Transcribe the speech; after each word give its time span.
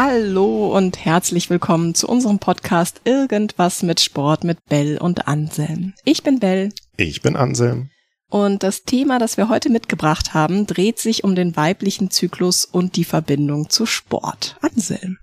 Hallo 0.00 0.76
und 0.76 1.04
herzlich 1.04 1.50
willkommen 1.50 1.92
zu 1.92 2.06
unserem 2.06 2.38
Podcast 2.38 3.00
Irgendwas 3.02 3.82
mit 3.82 4.00
Sport 4.00 4.44
mit 4.44 4.64
Bell 4.66 4.96
und 4.96 5.26
Anselm. 5.26 5.92
Ich 6.04 6.22
bin 6.22 6.38
Bell. 6.38 6.72
Ich 6.96 7.20
bin 7.20 7.34
Anselm. 7.34 7.90
Und 8.30 8.62
das 8.62 8.84
Thema, 8.84 9.18
das 9.18 9.38
wir 9.38 9.48
heute 9.48 9.70
mitgebracht 9.70 10.34
haben, 10.34 10.68
dreht 10.68 11.00
sich 11.00 11.24
um 11.24 11.34
den 11.34 11.56
weiblichen 11.56 12.12
Zyklus 12.12 12.64
und 12.64 12.94
die 12.94 13.02
Verbindung 13.02 13.70
zu 13.70 13.86
Sport. 13.86 14.56
Anselm. 14.60 15.18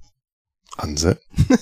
Anselm? 0.75 1.17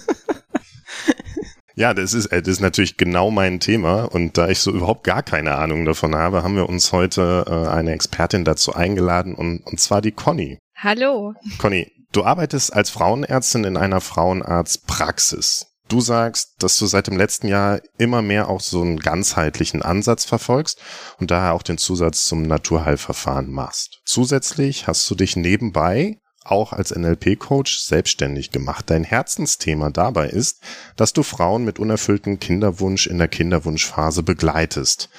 Ja, 1.76 1.96
das 1.96 2.14
ist, 2.14 2.28
äh, 2.28 2.40
das 2.40 2.50
ist 2.50 2.62
natürlich 2.62 2.98
genau 2.98 3.32
mein 3.32 3.60
Thema. 3.60 4.04
Und 4.04 4.38
da 4.38 4.48
ich 4.48 4.60
so 4.60 4.70
überhaupt 4.70 5.04
gar 5.04 5.24
keine 5.24 5.56
Ahnung 5.56 5.86
davon 5.86 6.14
habe, 6.14 6.44
haben 6.44 6.56
wir 6.56 6.70
uns 6.70 6.92
heute 6.92 7.46
äh, 7.48 7.68
eine 7.68 7.94
Expertin 7.94 8.46
dazu 8.46 8.74
eingeladen 8.74 9.34
und, 9.34 9.62
und 9.66 9.80
zwar 9.80 10.00
die 10.00 10.12
Conny. 10.12 10.60
Hallo. 10.76 11.34
Conny, 11.58 11.92
du 12.14 12.24
arbeitest 12.24 12.74
als 12.74 12.90
Frauenärztin 12.90 13.66
in 13.66 13.78
einer 13.78 14.00
Frauenarztpraxis. 14.00 15.68
Du 15.90 16.00
sagst, 16.00 16.56
dass 16.60 16.80
du 16.80 16.86
seit 16.86 17.08
dem 17.08 17.18
letzten 17.18 17.48
Jahr 17.48 17.82
immer 17.98 18.22
mehr 18.22 18.48
auch 18.50 18.62
so 18.62 18.82
einen 18.82 19.00
ganzheitlichen 19.00 19.82
Ansatz 19.82 20.24
verfolgst 20.24 20.82
und 21.20 21.30
daher 21.30 21.54
auch 21.54 21.62
den 21.62 21.78
Zusatz 21.78 22.24
zum 22.24 22.44
Naturheilverfahren 22.44 23.52
machst. 23.52 24.02
Zusätzlich 24.06 24.88
hast 24.88 25.10
du 25.10 25.16
dich 25.16 25.36
nebenbei 25.36 26.20
auch 26.46 26.74
als 26.74 26.96
NLP-Coach 26.96 27.80
selbstständig 27.80 28.52
gemacht. 28.52 28.90
Dein 28.90 29.04
Herzensthema 29.04 29.90
dabei 29.90 30.30
ist, 30.30 30.62
dass 30.96 31.14
du 31.14 31.24
Frauen 31.24 31.64
mit 31.64 31.80
unerfülltem 31.80 32.40
Kinderwunsch 32.40 33.08
in 33.08 33.18
der 33.18 33.28
Kinderwunschphase 33.30 34.24
begleitest. 34.24 35.10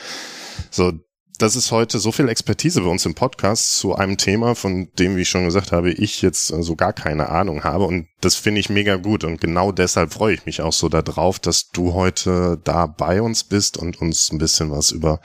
So, 0.71 0.93
das 1.39 1.57
ist 1.57 1.73
heute 1.73 1.99
so 1.99 2.13
viel 2.13 2.29
Expertise 2.29 2.81
bei 2.81 2.89
uns 2.89 3.05
im 3.07 3.15
Podcast 3.15 3.79
zu 3.79 3.95
einem 3.95 4.17
Thema, 4.17 4.55
von 4.55 4.89
dem, 4.99 5.17
wie 5.17 5.23
ich 5.23 5.29
schon 5.29 5.45
gesagt 5.45 5.73
habe, 5.73 5.91
ich 5.91 6.23
jetzt 6.23 6.47
so 6.47 6.77
gar 6.77 6.93
keine 6.93 7.29
Ahnung 7.29 7.65
habe. 7.65 7.85
Und 7.85 8.07
das 8.21 8.37
finde 8.37 8.61
ich 8.61 8.71
mega 8.71 8.97
gut. 8.97 9.25
Und 9.25 9.41
genau 9.41 9.73
deshalb 9.73 10.13
freue 10.13 10.35
ich 10.35 10.47
mich 10.47 10.61
auch 10.61 10.73
so 10.73 10.89
darauf, 10.89 11.39
dass 11.41 11.71
du 11.71 11.95
heute 11.95 12.61
da 12.63 12.87
bei 12.87 13.21
uns 13.21 13.45
bist 13.45 13.77
und 13.77 14.01
uns 14.01 14.31
ein 14.31 14.39
bisschen 14.39 14.71
was 14.71 14.93
über 14.93 15.21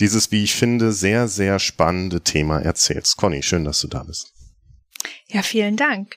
dieses, 0.00 0.32
wie 0.32 0.44
ich 0.44 0.54
finde, 0.54 0.92
sehr, 0.92 1.28
sehr 1.28 1.58
spannende 1.58 2.22
Thema 2.22 2.60
erzählst. 2.60 3.16
Conny, 3.16 3.42
schön, 3.42 3.64
dass 3.64 3.80
du 3.80 3.88
da 3.88 4.02
bist. 4.02 4.32
Ja, 5.28 5.42
vielen 5.42 5.76
Dank. 5.76 6.16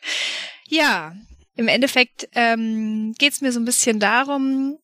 Ja, 0.70 1.14
im 1.56 1.68
Endeffekt 1.68 2.30
ähm, 2.34 3.14
geht 3.18 3.34
es 3.34 3.42
mir 3.42 3.52
so 3.52 3.60
ein 3.60 3.66
bisschen 3.66 4.00
darum, 4.00 4.78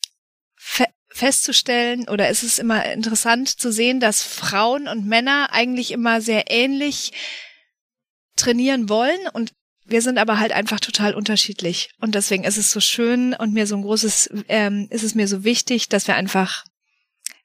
festzustellen, 1.13 2.09
oder 2.09 2.27
es 2.29 2.43
ist 2.43 2.59
immer 2.59 2.91
interessant 2.91 3.47
zu 3.47 3.71
sehen, 3.71 3.99
dass 3.99 4.23
Frauen 4.23 4.87
und 4.87 5.05
Männer 5.05 5.49
eigentlich 5.51 5.91
immer 5.91 6.21
sehr 6.21 6.49
ähnlich 6.49 7.11
trainieren 8.35 8.89
wollen 8.89 9.19
und 9.33 9.53
wir 9.85 10.01
sind 10.01 10.17
aber 10.17 10.39
halt 10.39 10.53
einfach 10.53 10.79
total 10.79 11.13
unterschiedlich. 11.13 11.91
Und 11.99 12.15
deswegen 12.15 12.45
ist 12.45 12.57
es 12.57 12.71
so 12.71 12.79
schön 12.79 13.33
und 13.33 13.53
mir 13.53 13.67
so 13.67 13.75
ein 13.75 13.81
großes, 13.81 14.29
ähm, 14.47 14.87
ist 14.89 15.03
es 15.03 15.13
mir 15.13 15.27
so 15.27 15.43
wichtig, 15.43 15.89
dass 15.89 16.07
wir 16.07 16.15
einfach 16.15 16.63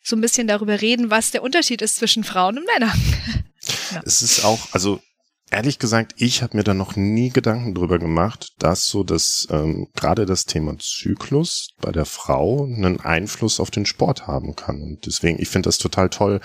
so 0.02 0.16
ein 0.16 0.20
bisschen 0.20 0.46
darüber 0.46 0.80
reden, 0.80 1.10
was 1.10 1.32
der 1.32 1.42
Unterschied 1.42 1.82
ist 1.82 1.96
zwischen 1.96 2.24
Frauen 2.24 2.58
und 2.58 2.66
Männern. 2.66 2.98
ja. 3.92 4.00
Es 4.04 4.22
ist 4.22 4.44
auch, 4.44 4.68
also 4.72 5.02
Ehrlich 5.50 5.78
gesagt, 5.78 6.14
ich 6.18 6.42
habe 6.42 6.56
mir 6.56 6.64
da 6.64 6.74
noch 6.74 6.94
nie 6.96 7.30
Gedanken 7.30 7.74
drüber 7.74 7.98
gemacht, 7.98 8.52
dass 8.58 8.86
so 8.86 9.02
das 9.02 9.48
ähm, 9.50 9.88
gerade 9.96 10.26
das 10.26 10.44
Thema 10.44 10.78
Zyklus 10.78 11.70
bei 11.80 11.90
der 11.90 12.04
Frau 12.04 12.64
einen 12.64 13.00
Einfluss 13.00 13.58
auf 13.58 13.70
den 13.70 13.86
Sport 13.86 14.26
haben 14.26 14.56
kann. 14.56 14.82
Und 14.82 15.06
deswegen, 15.06 15.40
ich 15.40 15.48
finde 15.48 15.68
das 15.68 15.78
total 15.78 16.10
toll, 16.10 16.40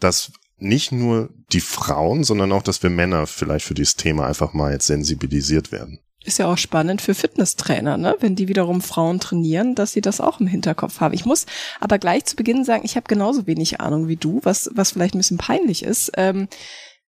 dass 0.00 0.32
nicht 0.58 0.92
nur 0.92 1.28
die 1.52 1.60
Frauen, 1.60 2.24
sondern 2.24 2.52
auch, 2.52 2.62
dass 2.62 2.82
wir 2.82 2.90
Männer 2.90 3.26
vielleicht 3.26 3.66
für 3.66 3.74
dieses 3.74 3.96
Thema 3.96 4.26
einfach 4.26 4.54
mal 4.54 4.72
jetzt 4.72 4.86
sensibilisiert 4.86 5.70
werden. 5.70 6.00
Ist 6.24 6.38
ja 6.38 6.46
auch 6.46 6.58
spannend 6.58 7.00
für 7.00 7.14
Fitnesstrainer, 7.14 7.96
ne? 7.96 8.16
wenn 8.20 8.34
die 8.34 8.48
wiederum 8.48 8.80
Frauen 8.80 9.20
trainieren, 9.20 9.74
dass 9.74 9.92
sie 9.92 10.00
das 10.00 10.20
auch 10.20 10.40
im 10.40 10.46
Hinterkopf 10.46 11.00
haben. 11.00 11.14
Ich 11.14 11.24
muss 11.24 11.46
aber 11.80 11.98
gleich 11.98 12.24
zu 12.24 12.34
Beginn 12.34 12.64
sagen, 12.64 12.84
ich 12.84 12.96
habe 12.96 13.06
genauso 13.08 13.46
wenig 13.46 13.80
Ahnung 13.80 14.08
wie 14.08 14.16
du, 14.16 14.40
was, 14.42 14.68
was 14.74 14.92
vielleicht 14.92 15.14
ein 15.14 15.18
bisschen 15.18 15.38
peinlich 15.38 15.84
ist. 15.84 16.10
Ähm, 16.16 16.48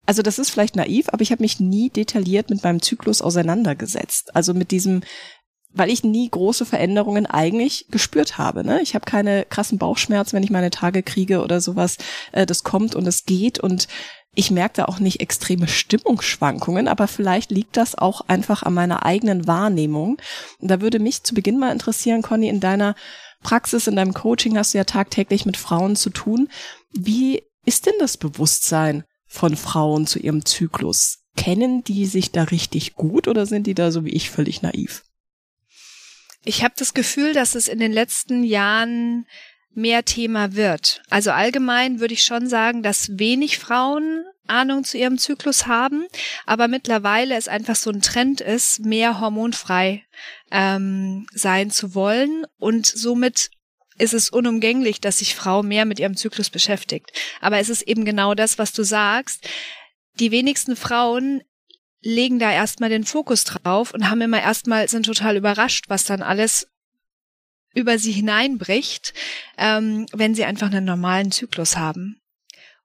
also 0.06 0.22
das 0.22 0.40
ist 0.40 0.50
vielleicht 0.50 0.76
naiv, 0.76 1.08
aber 1.10 1.22
ich 1.22 1.32
habe 1.32 1.44
mich 1.44 1.60
nie 1.60 1.90
detailliert 1.90 2.50
mit 2.50 2.64
meinem 2.64 2.82
Zyklus 2.82 3.22
auseinandergesetzt. 3.22 4.36
Also 4.36 4.54
mit 4.54 4.72
diesem, 4.72 5.02
weil 5.72 5.90
ich 5.90 6.04
nie 6.04 6.30
große 6.30 6.66
Veränderungen 6.66 7.26
eigentlich 7.26 7.88
gespürt 7.90 8.38
habe. 8.38 8.66
Ne? 8.66 8.82
Ich 8.82 8.96
habe 8.96 9.06
keine 9.06 9.46
krassen 9.46 9.78
Bauchschmerzen, 9.78 10.36
wenn 10.36 10.44
ich 10.44 10.50
meine 10.50 10.72
Tage 10.72 11.04
kriege 11.04 11.42
oder 11.42 11.62
sowas. 11.62 11.98
Äh, 12.32 12.46
das 12.46 12.64
kommt 12.64 12.96
und 12.96 13.08
es 13.08 13.26
geht 13.26 13.60
und 13.60 13.88
ich 14.36 14.52
merke 14.52 14.78
da 14.78 14.86
auch 14.86 15.00
nicht 15.00 15.22
extreme 15.22 15.68
Stimmungsschwankungen, 15.68 16.88
aber 16.88 17.08
vielleicht 17.08 17.52
liegt 17.52 17.78
das 17.78 17.96
auch 17.96 18.22
einfach 18.28 18.64
an 18.64 18.74
meiner 18.74 19.06
eigenen 19.06 19.46
Wahrnehmung. 19.46 20.18
Und 20.60 20.72
da 20.72 20.82
würde 20.82 20.98
mich 20.98 21.24
zu 21.24 21.36
Beginn 21.36 21.60
mal 21.60 21.72
interessieren, 21.72 22.24
Conny, 22.24 22.50
in 22.50 22.60
deiner 22.60 22.96
Praxis, 23.44 23.88
in 23.88 23.96
deinem 23.96 24.14
Coaching 24.14 24.58
hast 24.58 24.74
du 24.74 24.80
ja 24.80 24.86
tagtäglich 24.86 25.46
mit 25.46 25.56
Frauen 25.56 25.96
zu 25.96 26.10
tun. 26.10 26.50
Wie 26.92 27.44
ist 27.66 27.86
denn 27.86 27.94
das 28.00 28.18
Bewusstsein 28.18 29.04
von 29.34 29.58
Frauen 29.58 30.06
zu 30.06 30.20
ihrem 30.20 30.46
Zyklus. 30.46 31.24
Kennen 31.36 31.84
die 31.84 32.06
sich 32.06 32.32
da 32.32 32.44
richtig 32.44 32.94
gut 32.94 33.28
oder 33.28 33.48
sind 33.48 33.66
die 33.66 33.74
da 33.74 33.92
so 33.92 34.06
wie 34.06 34.12
ich 34.12 34.30
völlig 34.30 34.62
naiv? 34.62 35.04
Ich 36.46 36.64
habe 36.64 36.76
das 36.78 36.94
Gefühl, 36.94 37.34
dass 37.34 37.56
es 37.56 37.68
in 37.68 37.80
den 37.80 37.92
letzten 37.92 38.44
Jahren 38.44 39.26
mehr 39.74 40.06
Thema 40.06 40.54
wird. 40.54 41.02
Also 41.10 41.32
allgemein 41.32 42.00
würde 42.00 42.14
ich 42.14 42.24
schon 42.24 42.48
sagen, 42.48 42.84
dass 42.84 43.18
wenig 43.18 43.58
Frauen 43.58 44.24
Ahnung 44.46 44.84
zu 44.84 44.98
ihrem 44.98 45.18
Zyklus 45.18 45.66
haben, 45.66 46.06
aber 46.46 46.68
mittlerweile 46.68 47.36
es 47.36 47.48
einfach 47.48 47.76
so 47.76 47.90
ein 47.90 48.02
Trend 48.02 48.40
ist, 48.40 48.82
mehr 48.82 49.20
hormonfrei 49.20 50.04
ähm, 50.52 51.26
sein 51.34 51.72
zu 51.72 51.96
wollen 51.96 52.46
und 52.60 52.86
somit 52.86 53.50
ist 53.98 54.14
es 54.14 54.30
unumgänglich, 54.30 55.02
dass 55.02 55.20
sich 55.20 55.36
Frau 55.36 55.64
mehr 55.64 55.86
mit 55.86 56.00
ihrem 56.00 56.16
Zyklus 56.16 56.50
beschäftigt. 56.50 57.12
Aber 57.42 57.60
es 57.60 57.70
ist 57.70 57.84
eben 57.84 58.06
genau 58.06 58.34
das, 58.34 58.58
was 58.58 58.74
du 58.74 58.84
sagst. 58.84 59.48
Die 60.20 60.32
wenigsten 60.32 60.76
Frauen 60.76 61.42
legen 62.02 62.40
da 62.40 62.52
erstmal 62.52 62.90
den 62.90 63.06
Fokus 63.06 63.44
drauf 63.46 63.94
und 63.94 64.10
haben 64.10 64.22
immer 64.22 64.42
erstmal, 64.42 64.88
sind 64.90 65.06
total 65.06 65.38
überrascht, 65.38 65.86
was 65.88 66.06
dann 66.06 66.22
alles 66.22 66.68
über 67.74 67.98
sie 67.98 68.12
hineinbricht, 68.12 69.14
ähm, 69.58 70.06
wenn 70.12 70.36
sie 70.36 70.46
einfach 70.46 70.68
einen 70.68 70.86
normalen 70.86 71.32
Zyklus 71.32 71.78
haben. 71.78 72.22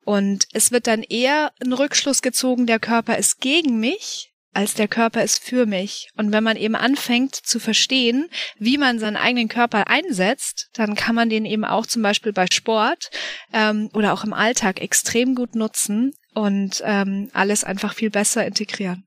Und 0.05 0.47
es 0.53 0.73
wird 0.73 0.87
dann 0.87 1.03
eher 1.03 1.53
ein 1.63 1.75
Rückschluss 1.75 2.23
gezogen, 2.23 2.67
der 2.67 2.79
Körper 2.79 3.19
ist 3.19 3.41
gegen 3.41 3.79
mich, 3.79 4.33
als 4.53 4.75
der 4.75 4.89
Körper 4.89 5.23
ist 5.23 5.43
für 5.43 5.67
mich. 5.67 6.11
Und 6.17 6.33
wenn 6.33 6.45
man 6.45 6.57
eben 6.57 6.75
anfängt 6.75 7.35
zu 7.35 7.61
verstehen, 7.61 8.29
wie 8.59 8.79
man 8.79 8.99
seinen 8.99 9.17
eigenen 9.17 9.49
Körper 9.49 9.89
einsetzt, 9.89 10.71
dann 10.75 10.95
kann 10.95 11.15
man 11.15 11.29
den 11.29 11.45
eben 11.45 11.65
auch 11.65 11.87
zum 11.87 12.03
Beispiel 12.03 12.33
bei 12.33 12.47
Sport 12.53 13.11
ähm, 13.53 13.91
oder 13.93 14.13
auch 14.13 14.25
im 14.25 14.33
Alltag 14.33 14.81
extrem 14.81 15.35
gut 15.35 15.55
nutzen 15.55 16.13
und 16.35 16.83
ähm, 16.85 17.31
alles 17.33 17.65
einfach 17.65 17.95
viel 17.95 18.11
besser 18.11 18.47
integrieren. 18.47 19.05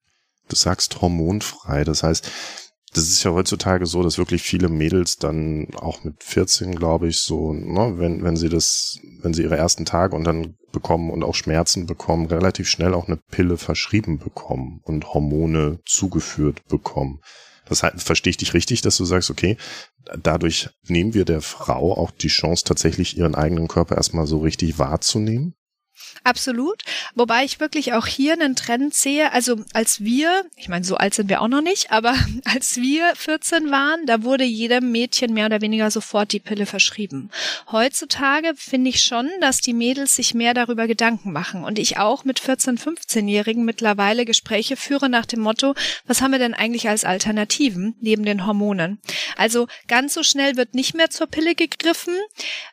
Du 0.50 0.56
sagst 0.56 1.02
hormonfrei, 1.02 1.84
das 1.84 2.04
heißt, 2.04 2.30
das 2.94 3.06
ist 3.06 3.24
ja 3.24 3.32
heutzutage 3.32 3.86
so, 3.86 4.04
dass 4.04 4.18
wirklich 4.18 4.42
viele 4.42 4.68
Mädels 4.68 5.18
dann 5.18 5.68
auch 5.76 6.04
mit 6.04 6.24
14, 6.24 6.76
glaube 6.76 7.08
ich, 7.08 7.20
so, 7.20 7.54
ne, 7.54 7.94
wenn, 7.98 8.24
wenn 8.24 8.36
sie 8.36 8.50
das, 8.50 9.00
wenn 9.22 9.34
sie 9.34 9.44
ihre 9.44 9.58
ersten 9.58 9.86
Tage 9.86 10.16
und 10.16 10.26
dann 10.26 10.56
bekommen 10.74 11.10
und 11.10 11.24
auch 11.24 11.36
Schmerzen 11.36 11.86
bekommen, 11.86 12.26
relativ 12.26 12.68
schnell 12.68 12.94
auch 12.94 13.08
eine 13.08 13.18
Pille 13.18 13.58
verschrieben 13.58 14.20
bekommen 14.20 14.82
und 14.84 15.14
Hormone 15.14 15.80
zugeführt 15.86 16.68
bekommen. 16.68 17.22
Das 17.66 17.84
heißt, 17.84 18.04
verstehe 18.04 18.32
ich 18.32 18.38
dich 18.38 18.54
richtig, 18.54 18.82
dass 18.82 18.98
du 18.98 19.06
sagst, 19.06 19.30
okay, 19.30 19.56
dadurch 20.22 20.70
nehmen 20.88 21.14
wir 21.14 21.24
der 21.24 21.42
Frau 21.42 21.98
auch 21.98 22.12
die 22.12 22.28
Chance, 22.28 22.66
tatsächlich 22.66 23.18
ihren 23.18 23.36
eigenen 23.36 23.70
Körper 23.70 23.96
erstmal 23.96 24.28
so 24.28 24.40
richtig 24.40 24.78
wahrzunehmen? 24.80 25.54
Absolut. 26.24 26.84
Wobei 27.16 27.44
ich 27.44 27.60
wirklich 27.60 27.94
auch 27.94 28.06
hier 28.06 28.34
einen 28.34 28.56
Trend 28.56 28.94
sehe. 28.94 29.32
Also 29.32 29.64
als 29.74 30.02
wir, 30.02 30.46
ich 30.56 30.70
meine, 30.70 30.86
so 30.86 30.96
alt 30.96 31.16
sind 31.16 31.30
wir 31.30 31.42
auch 31.42 31.48
noch 31.48 31.62
nicht, 31.62 31.92
aber 31.92 32.16
als 32.46 32.78
wir 32.78 33.16
14 33.16 33.72
waren, 33.72 34.06
da 34.06 34.24
wurde 34.24 34.44
jedem 34.44 34.92
Mädchen 34.92 35.34
mehr 35.34 35.48
oder 35.48 35.62
weniger 35.62 35.90
sofort 35.90 36.32
die 36.32 36.40
Pille 36.40 36.66
verschrieben. 36.66 37.32
Heutzutage 37.72 38.54
finde 38.56 38.90
ich 38.92 39.04
schon, 39.04 39.30
dass 39.40 39.62
die 39.62 39.74
Mädels 39.74 40.16
sich 40.16 40.34
mehr 40.34 40.54
darüber 40.54 40.88
Gedanken 40.88 41.32
machen. 41.32 41.64
Und 41.64 41.80
ich 41.80 41.98
auch 41.98 42.24
mit 42.24 42.40
14, 42.40 42.78
15-Jährigen 42.78 43.66
mittlerweile 43.66 44.26
Gespräche 44.26 44.76
führe 44.76 45.10
nach 45.10 45.26
dem 45.26 45.40
Motto, 45.40 45.74
was 46.06 46.22
haben 46.22 46.32
wir 46.32 46.40
denn 46.40 46.54
eigentlich 46.54 46.88
als 46.88 47.04
Alternativen 47.04 47.96
neben 48.00 48.26
den 48.26 48.46
Hormonen? 48.46 49.00
Also 49.38 49.68
ganz 49.88 50.14
so 50.14 50.24
schnell 50.24 50.56
wird 50.56 50.76
nicht 50.76 50.94
mehr 50.94 51.10
zur 51.10 51.28
Pille 51.28 51.56
gegriffen. 51.56 52.16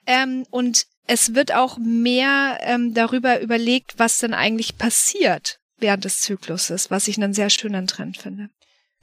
Ähm, 0.06 0.44
und 0.50 0.86
es 1.08 1.34
wird 1.34 1.55
auch 1.55 1.78
mehr 1.78 2.58
ähm, 2.60 2.94
darüber 2.94 3.40
überlegt, 3.40 3.99
was 3.99 4.19
denn 4.19 4.34
eigentlich 4.34 4.78
passiert 4.78 5.58
während 5.78 6.05
des 6.05 6.20
Zykluses, 6.20 6.90
was 6.90 7.08
ich 7.08 7.16
einen 7.16 7.32
sehr 7.32 7.50
schönen 7.50 7.87
Trend 7.87 8.19
finde. 8.19 8.50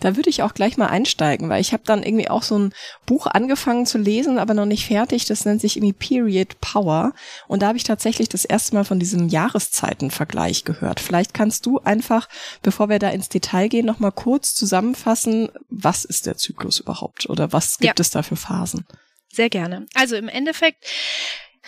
Da 0.02 0.18
würde 0.18 0.30
ich 0.30 0.44
auch 0.44 0.54
gleich 0.54 0.76
mal 0.76 0.88
einsteigen, 0.88 1.48
weil 1.48 1.62
ich 1.62 1.72
habe 1.72 1.84
dann 1.86 2.04
irgendwie 2.04 2.30
auch 2.30 2.44
so 2.44 2.60
ein 2.60 2.74
Buch 3.06 3.28
angefangen 3.28 3.86
zu 3.86 3.98
lesen, 3.98 4.38
aber 4.40 4.54
noch 4.54 4.66
nicht 4.66 4.86
fertig. 4.86 5.24
Das 5.26 5.46
nennt 5.46 5.62
sich 5.62 5.78
irgendwie 5.78 5.94
Period 5.94 6.60
Power. 6.60 7.14
Und 7.48 7.62
da 7.62 7.68
habe 7.68 7.78
ich 7.78 7.86
tatsächlich 7.86 8.28
das 8.28 8.44
erste 8.44 8.76
Mal 8.76 8.84
von 8.84 9.00
diesem 9.00 9.30
Jahreszeitenvergleich 9.30 10.66
gehört. 10.66 11.00
Vielleicht 11.00 11.34
kannst 11.34 11.66
du 11.66 11.80
einfach, 11.80 12.28
bevor 12.62 12.90
wir 12.90 13.00
da 13.00 13.10
ins 13.10 13.30
Detail 13.30 13.70
gehen, 13.70 13.86
noch 13.86 14.00
mal 14.00 14.12
kurz 14.12 14.54
zusammenfassen, 14.54 15.50
was 15.70 16.04
ist 16.04 16.26
der 16.26 16.36
Zyklus 16.36 16.82
überhaupt 16.82 17.30
oder 17.30 17.54
was 17.54 17.78
gibt 17.78 17.98
ja. 17.98 18.02
es 18.02 18.10
da 18.10 18.22
für 18.22 18.36
Phasen? 18.36 18.86
Sehr 19.32 19.50
gerne. 19.50 19.86
Also 19.94 20.18
im 20.18 20.28
Endeffekt 20.28 20.86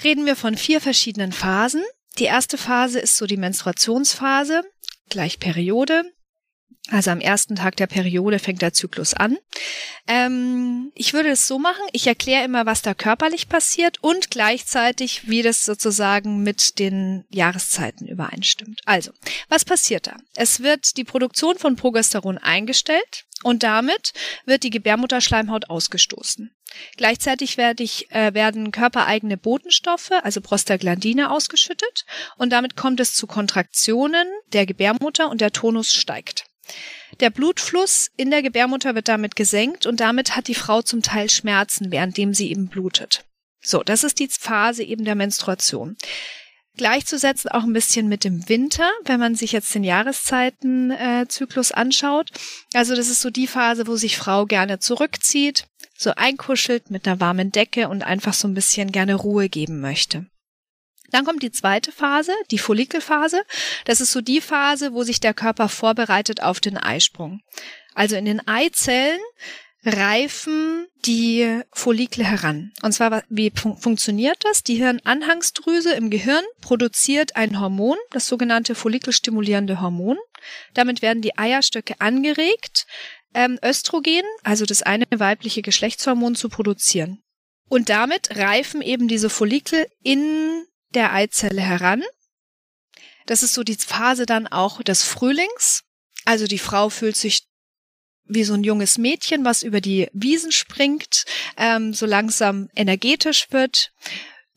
reden 0.04 0.26
wir 0.26 0.36
von 0.36 0.56
vier 0.56 0.82
verschiedenen 0.82 1.32
Phasen. 1.32 1.84
Die 2.18 2.26
erste 2.26 2.58
Phase 2.58 3.00
ist 3.00 3.16
so 3.16 3.26
die 3.26 3.38
Menstruationsphase, 3.38 4.64
gleich 5.10 5.40
Periode. 5.40 6.04
Also 6.90 7.12
am 7.12 7.20
ersten 7.20 7.56
Tag 7.56 7.76
der 7.76 7.88
Periode 7.88 8.40
fängt 8.40 8.62
der 8.62 8.72
Zyklus 8.72 9.14
an. 9.14 9.38
Ähm, 10.08 10.92
ich 10.96 11.14
würde 11.14 11.30
es 11.30 11.46
so 11.46 11.60
machen, 11.60 11.84
ich 11.92 12.08
erkläre 12.08 12.46
immer, 12.46 12.66
was 12.66 12.82
da 12.82 12.94
körperlich 12.94 13.50
passiert 13.50 14.02
und 14.02 14.32
gleichzeitig, 14.32 15.28
wie 15.28 15.42
das 15.42 15.66
sozusagen 15.66 16.44
mit 16.44 16.80
den 16.80 17.26
Jahreszeiten 17.30 18.08
übereinstimmt. 18.08 18.82
Also, 18.86 19.12
was 19.50 19.66
passiert 19.66 20.08
da? 20.08 20.16
Es 20.36 20.62
wird 20.62 20.96
die 20.96 21.04
Produktion 21.04 21.58
von 21.58 21.76
Progesteron 21.76 22.38
eingestellt 22.38 23.26
und 23.44 23.64
damit 23.64 24.14
wird 24.46 24.64
die 24.64 24.70
Gebärmutterschleimhaut 24.70 25.70
ausgestoßen. 25.70 26.56
Gleichzeitig 26.96 27.58
werde 27.58 27.84
ich, 27.84 28.10
äh, 28.12 28.34
werden 28.34 28.72
körpereigene 28.72 29.38
Botenstoffe, 29.38 30.12
also 30.24 30.40
Prostaglandine, 30.40 31.32
ausgeschüttet 31.32 32.06
und 32.38 32.52
damit 32.52 32.78
kommt 32.78 33.00
es 33.02 33.14
zu 33.14 33.28
Kontraktionen 33.28 34.28
der 34.54 34.66
Gebärmutter 34.66 35.30
und 35.30 35.42
der 35.42 35.52
Tonus 35.52 35.94
steigt. 35.94 36.46
Der 37.20 37.30
Blutfluss 37.30 38.12
in 38.16 38.30
der 38.30 38.42
Gebärmutter 38.42 38.96
wird 38.96 39.08
damit 39.08 39.36
gesenkt 39.36 39.86
und 39.86 40.00
damit 40.00 40.36
hat 40.36 40.48
die 40.48 40.56
Frau 40.56 40.82
zum 40.82 41.02
Teil 41.02 41.30
Schmerzen, 41.30 41.92
währenddem 41.92 42.34
sie 42.34 42.52
eben 42.52 42.68
blutet. 42.68 43.26
So, 43.62 43.84
das 43.84 44.04
ist 44.04 44.20
die 44.20 44.30
Phase 44.30 44.84
eben 44.84 45.04
der 45.04 45.16
Menstruation. 45.16 45.98
Gleichzusetzen 46.78 47.50
auch 47.50 47.64
ein 47.64 47.74
bisschen 47.74 48.08
mit 48.08 48.24
dem 48.24 48.48
Winter, 48.48 48.90
wenn 49.04 49.20
man 49.20 49.34
sich 49.34 49.52
jetzt 49.52 49.74
den 49.74 49.84
Jahreszeitenzyklus 49.84 51.72
äh, 51.72 51.74
anschaut. 51.74 52.30
Also 52.74 52.96
das 52.96 53.10
ist 53.10 53.22
so 53.22 53.32
die 53.32 53.48
Phase, 53.48 53.88
wo 53.88 53.96
sich 53.96 54.16
Frau 54.16 54.46
gerne 54.46 54.78
zurückzieht, 54.78 55.66
so 55.98 56.12
einkuschelt 56.16 56.92
mit 56.92 57.08
einer 57.08 57.20
warmen 57.20 57.52
Decke 57.52 57.90
und 57.90 58.04
einfach 58.04 58.36
so 58.36 58.48
ein 58.48 58.54
bisschen 58.54 58.92
gerne 58.92 59.16
Ruhe 59.16 59.50
geben 59.50 59.82
möchte. 59.82 60.28
Dann 61.12 61.26
kommt 61.26 61.44
die 61.44 61.52
zweite 61.52 61.92
Phase, 61.92 62.34
die 62.52 62.58
Follikelphase. 62.58 63.44
Das 63.86 64.02
ist 64.02 64.12
so 64.12 64.22
die 64.22 64.42
Phase, 64.42 64.94
wo 64.94 65.04
sich 65.04 65.20
der 65.20 65.34
Körper 65.34 65.70
vorbereitet 65.70 66.44
auf 66.44 66.60
den 66.60 66.78
Eisprung. 66.78 67.42
Also 67.94 68.16
in 68.16 68.26
den 68.26 68.46
Eizellen 68.48 69.20
reifen 69.84 70.88
die 71.06 71.62
Follikel 71.72 72.26
heran. 72.26 72.74
Und 72.82 72.92
zwar, 72.92 73.24
wie 73.30 73.52
fun 73.56 73.78
funktioniert 73.78 74.38
das? 74.42 74.64
Die 74.64 74.76
Hirnanhangsdrüse 74.76 75.94
im 75.94 76.10
Gehirn 76.10 76.44
produziert 76.62 77.36
ein 77.36 77.60
Hormon, 77.60 77.98
das 78.12 78.28
sogenannte 78.28 78.76
follikelstimulierende 78.76 79.80
Hormon. 79.80 80.18
Damit 80.74 81.02
werden 81.02 81.22
die 81.22 81.38
Eierstöcke 81.38 81.96
angeregt, 82.00 82.86
ähm, 83.34 83.60
Östrogen, 83.64 84.24
also 84.44 84.66
das 84.66 84.84
eine 84.84 85.06
weibliche 85.10 85.62
Geschlechtshormon, 85.62 86.36
zu 86.36 86.50
produzieren. 86.50 87.22
Und 87.70 87.90
damit 87.90 88.36
reifen 88.36 88.82
eben 88.82 89.08
diese 89.08 89.30
Follikel 89.30 89.88
in 90.04 90.66
der 90.94 91.14
Eizelle 91.14 91.62
heran. 91.62 92.04
Das 93.26 93.44
ist 93.44 93.54
so 93.54 93.64
die 93.64 93.76
Phase 93.76 94.26
dann 94.26 94.48
auch 94.48 94.82
des 94.82 95.04
Frühlings. 95.04 95.84
Also 96.26 96.48
die 96.48 96.60
Frau 96.60 96.90
fühlt 96.90 97.16
sich 97.16 97.48
wie 98.26 98.44
so 98.44 98.54
ein 98.54 98.64
junges 98.64 98.98
Mädchen, 98.98 99.46
was 99.46 99.64
über 99.64 99.82
die 99.82 100.10
Wiesen 100.14 100.52
springt, 100.52 101.24
ähm, 101.56 101.94
so 101.94 102.06
langsam 102.06 102.70
energetisch 102.76 103.48
wird, 103.52 103.92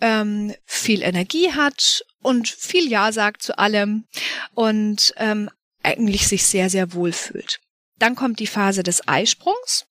ähm, 0.00 0.54
viel 0.64 1.02
Energie 1.02 1.52
hat 1.52 2.04
und 2.22 2.48
viel 2.48 2.88
Ja 2.88 3.12
sagt 3.12 3.42
zu 3.42 3.58
allem 3.58 4.06
und 4.54 5.12
ähm, 5.16 5.50
eigentlich 5.82 6.26
sich 6.26 6.44
sehr, 6.44 6.70
sehr 6.70 6.92
wohl 6.94 7.12
fühlt. 7.12 7.60
Dann 7.98 8.16
kommt 8.16 8.40
die 8.40 8.46
Phase 8.46 8.82
des 8.82 9.06
Eisprungs. 9.06 9.86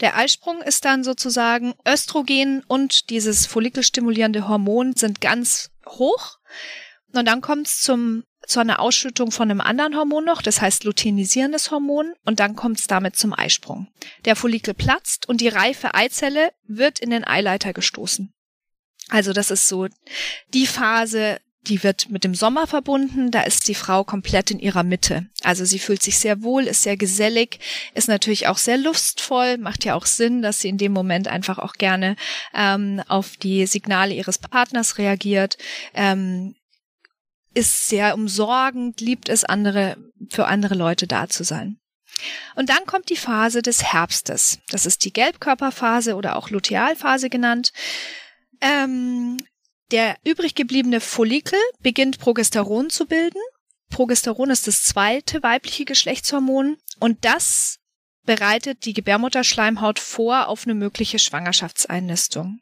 Der 0.00 0.16
Eisprung 0.16 0.62
ist 0.62 0.84
dann 0.86 1.04
sozusagen 1.04 1.74
Östrogen 1.86 2.64
und 2.66 3.10
dieses 3.10 3.46
follikelstimulierende 3.46 4.48
Hormon 4.48 4.94
sind 4.96 5.20
ganz 5.20 5.70
hoch. 5.92 6.38
Und 7.12 7.26
dann 7.26 7.40
kommt 7.40 7.66
es 7.66 7.80
zum 7.80 8.24
zu 8.46 8.60
einer 8.60 8.80
Ausschüttung 8.80 9.30
von 9.30 9.50
einem 9.50 9.60
anderen 9.60 9.96
Hormon 9.96 10.24
noch, 10.24 10.42
das 10.42 10.60
heißt 10.60 10.84
luteinisierendes 10.84 11.70
Hormon, 11.70 12.14
und 12.24 12.40
dann 12.40 12.56
kommt 12.56 12.80
es 12.80 12.86
damit 12.86 13.16
zum 13.16 13.32
Eisprung. 13.32 13.88
Der 14.24 14.34
Follikel 14.34 14.74
platzt 14.74 15.28
und 15.28 15.40
die 15.40 15.48
reife 15.48 15.94
Eizelle 15.94 16.52
wird 16.66 16.98
in 16.98 17.10
den 17.10 17.26
Eileiter 17.26 17.72
gestoßen. 17.72 18.32
Also 19.08 19.32
das 19.32 19.50
ist 19.50 19.68
so 19.68 19.88
die 20.54 20.66
Phase, 20.66 21.40
die 21.62 21.82
wird 21.82 22.08
mit 22.10 22.24
dem 22.24 22.34
Sommer 22.34 22.66
verbunden. 22.66 23.30
Da 23.30 23.42
ist 23.42 23.68
die 23.68 23.74
Frau 23.74 24.02
komplett 24.04 24.50
in 24.50 24.58
ihrer 24.58 24.82
Mitte. 24.82 25.26
Also 25.42 25.64
sie 25.64 25.78
fühlt 25.78 26.02
sich 26.02 26.18
sehr 26.18 26.42
wohl, 26.42 26.64
ist 26.64 26.82
sehr 26.82 26.96
gesellig, 26.96 27.60
ist 27.94 28.08
natürlich 28.08 28.46
auch 28.46 28.58
sehr 28.58 28.78
lustvoll. 28.78 29.58
Macht 29.58 29.84
ja 29.84 29.94
auch 29.94 30.06
Sinn, 30.06 30.42
dass 30.42 30.60
sie 30.60 30.68
in 30.68 30.78
dem 30.78 30.92
Moment 30.92 31.28
einfach 31.28 31.58
auch 31.58 31.74
gerne 31.74 32.16
ähm, 32.54 33.02
auf 33.08 33.36
die 33.36 33.66
Signale 33.66 34.14
ihres 34.14 34.38
Partners 34.38 34.96
reagiert. 34.98 35.58
Ähm, 35.94 36.54
ist 37.52 37.88
sehr 37.88 38.14
umsorgend, 38.14 39.00
liebt 39.00 39.28
es 39.28 39.44
andere, 39.44 39.96
für 40.30 40.46
andere 40.46 40.74
Leute 40.74 41.06
da 41.06 41.28
zu 41.28 41.44
sein. 41.44 41.78
Und 42.54 42.70
dann 42.70 42.86
kommt 42.86 43.10
die 43.10 43.16
Phase 43.16 43.62
des 43.62 43.92
Herbstes. 43.92 44.60
Das 44.68 44.86
ist 44.86 45.04
die 45.04 45.12
Gelbkörperphase 45.12 46.14
oder 46.16 46.36
auch 46.36 46.50
Lutealphase 46.50 47.28
genannt. 47.28 47.72
Ähm, 48.60 49.38
der 49.90 50.16
übrig 50.24 50.54
gebliebene 50.54 51.00
Follikel 51.00 51.58
beginnt 51.80 52.18
Progesteron 52.18 52.90
zu 52.90 53.06
bilden. 53.06 53.40
Progesteron 53.90 54.50
ist 54.50 54.66
das 54.66 54.82
zweite 54.82 55.42
weibliche 55.42 55.84
Geschlechtshormon 55.84 56.76
und 56.98 57.24
das 57.24 57.78
bereitet 58.24 58.84
die 58.84 58.92
Gebärmutterschleimhaut 58.92 59.98
vor 59.98 60.48
auf 60.48 60.64
eine 60.64 60.74
mögliche 60.74 61.18
Schwangerschaftseinnistung. 61.18 62.60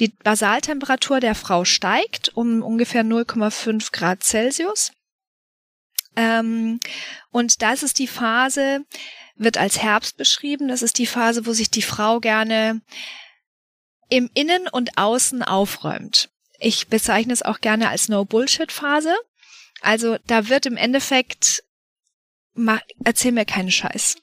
Die 0.00 0.08
Basaltemperatur 0.08 1.20
der 1.20 1.34
Frau 1.34 1.64
steigt 1.64 2.36
um 2.36 2.62
ungefähr 2.62 3.02
0,5 3.02 3.92
Grad 3.92 4.22
Celsius. 4.22 4.92
Ähm, 6.16 6.80
und 7.30 7.62
das 7.62 7.82
ist 7.82 7.98
die 7.98 8.06
Phase, 8.06 8.84
wird 9.36 9.58
als 9.58 9.82
Herbst 9.82 10.16
beschrieben. 10.16 10.68
Das 10.68 10.82
ist 10.82 10.98
die 10.98 11.06
Phase, 11.06 11.46
wo 11.46 11.52
sich 11.52 11.70
die 11.70 11.82
Frau 11.82 12.20
gerne 12.20 12.80
im 14.08 14.30
Innen 14.34 14.68
und 14.68 14.98
Außen 14.98 15.42
aufräumt. 15.42 16.30
Ich 16.58 16.88
bezeichne 16.88 17.32
es 17.32 17.42
auch 17.42 17.60
gerne 17.60 17.88
als 17.88 18.08
No-Bullshit-Phase. 18.08 19.14
Also 19.80 20.16
da 20.26 20.48
wird 20.48 20.66
im 20.66 20.76
Endeffekt, 20.76 21.62
erzähl 23.04 23.32
mir 23.32 23.44
keinen 23.44 23.70
Scheiß. 23.70 24.16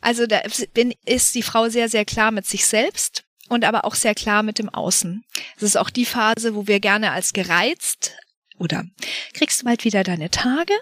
Also 0.00 0.26
da 0.26 0.40
bin, 0.74 0.94
ist 1.04 1.34
die 1.34 1.42
Frau 1.42 1.68
sehr, 1.68 1.88
sehr 1.88 2.04
klar 2.04 2.30
mit 2.30 2.46
sich 2.46 2.66
selbst 2.66 3.24
und 3.48 3.64
aber 3.64 3.84
auch 3.84 3.94
sehr 3.94 4.14
klar 4.14 4.42
mit 4.42 4.58
dem 4.58 4.68
Außen. 4.68 5.24
Das 5.54 5.62
ist 5.62 5.76
auch 5.76 5.90
die 5.90 6.04
Phase, 6.04 6.54
wo 6.54 6.66
wir 6.66 6.80
gerne 6.80 7.12
als 7.12 7.32
gereizt 7.32 8.12
oder 8.58 8.84
kriegst 9.32 9.62
du 9.62 9.64
bald 9.64 9.84
wieder 9.84 10.04
deine 10.04 10.30
Tage 10.30 10.74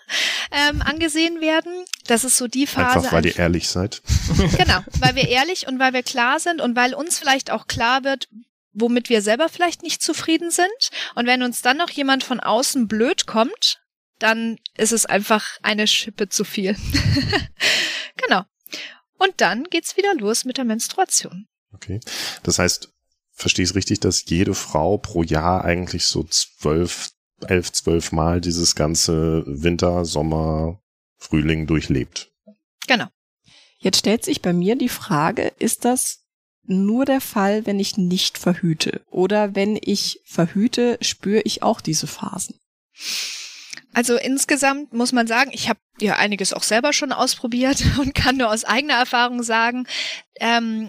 ähm, 0.51 0.83
angesehen 0.83 1.41
werden. 1.41 1.85
Das 2.07 2.25
ist 2.25 2.37
so 2.37 2.49
die 2.49 2.67
Phase. 2.67 2.99
Einfach 2.99 3.13
weil 3.13 3.27
ihr 3.27 3.39
ehrlich 3.39 3.69
seid. 3.69 4.03
Genau, 4.59 4.81
weil 4.99 5.15
wir 5.15 5.29
ehrlich 5.29 5.67
und 5.69 5.79
weil 5.79 5.93
wir 5.93 6.03
klar 6.03 6.41
sind 6.41 6.61
und 6.61 6.77
weil 6.77 6.95
uns 6.95 7.19
vielleicht 7.19 7.51
auch 7.51 7.67
klar 7.67 8.05
wird, 8.05 8.29
womit 8.81 9.09
wir 9.09 9.23
selber 9.23 9.49
vielleicht 9.49 9.83
nicht 9.83 10.03
zufrieden 10.03 10.51
sind. 10.51 10.91
Und 11.15 11.27
wenn 11.27 11.43
uns 11.43 11.63
dann 11.63 11.77
noch 11.77 11.91
jemand 11.91 12.25
von 12.25 12.41
außen 12.41 12.89
blöd 12.89 13.27
kommt, 13.27 13.81
dann 14.19 14.59
ist 14.77 14.93
es 14.93 15.07
einfach 15.07 15.59
eine 15.63 15.87
Schippe 15.87 16.29
zu 16.29 16.45
viel. 16.45 16.77
genau. 18.17 18.43
Und 19.19 19.41
dann 19.41 19.65
geht's 19.65 19.97
wieder 19.97 20.15
los 20.15 20.45
mit 20.45 20.59
der 20.59 20.65
Menstruation. 20.65 21.47
Okay. 21.73 22.01
Das 22.43 22.59
heißt, 22.59 22.93
verstehe 23.33 23.65
ich 23.65 23.71
es 23.71 23.77
richtig, 23.77 24.01
dass 24.01 24.25
jede 24.27 24.55
Frau 24.55 24.99
pro 24.99 25.23
Jahr 25.23 25.65
eigentlich 25.65 26.07
so 26.07 26.25
zwölf, 26.25 27.11
elf, 27.47 27.73
zwölf 27.73 28.13
Mal 28.13 28.41
dieses 28.41 28.75
ganze 28.75 29.45
Winter, 29.47 30.05
Sommer, 30.05 30.81
Frühling 31.17 31.67
durchlebt? 31.67 32.33
Genau. 32.87 33.07
Jetzt 33.79 33.99
stellt 33.99 34.25
sich 34.25 34.43
bei 34.43 34.53
mir 34.53 34.77
die 34.77 34.89
Frage, 34.89 35.53
ist 35.59 35.85
das 35.85 36.25
nur 36.69 37.05
der 37.05 37.21
Fall, 37.21 37.67
wenn 37.67 37.81
ich 37.81 37.97
nicht 37.97 38.39
verhüte? 38.39 39.03
Oder 39.11 39.55
wenn 39.55 39.79
ich 39.81 40.21
verhüte, 40.25 40.99
spüre 41.01 41.43
ich 41.43 41.63
auch 41.63 41.81
diese 41.81 42.07
Phasen? 42.07 42.59
Also 43.95 44.17
insgesamt 44.17 44.93
muss 44.93 45.13
man 45.13 45.27
sagen, 45.27 45.51
ich 45.53 45.69
habe 45.69 45.81
ja 45.99 46.17
einiges 46.17 46.53
auch 46.53 46.63
selber 46.63 46.93
schon 46.93 47.13
ausprobiert 47.13 47.83
und 47.99 48.15
kann 48.15 48.37
nur 48.37 48.51
aus 48.51 48.65
eigener 48.65 48.95
Erfahrung 48.95 49.43
sagen, 49.43 49.87
ähm, 50.41 50.89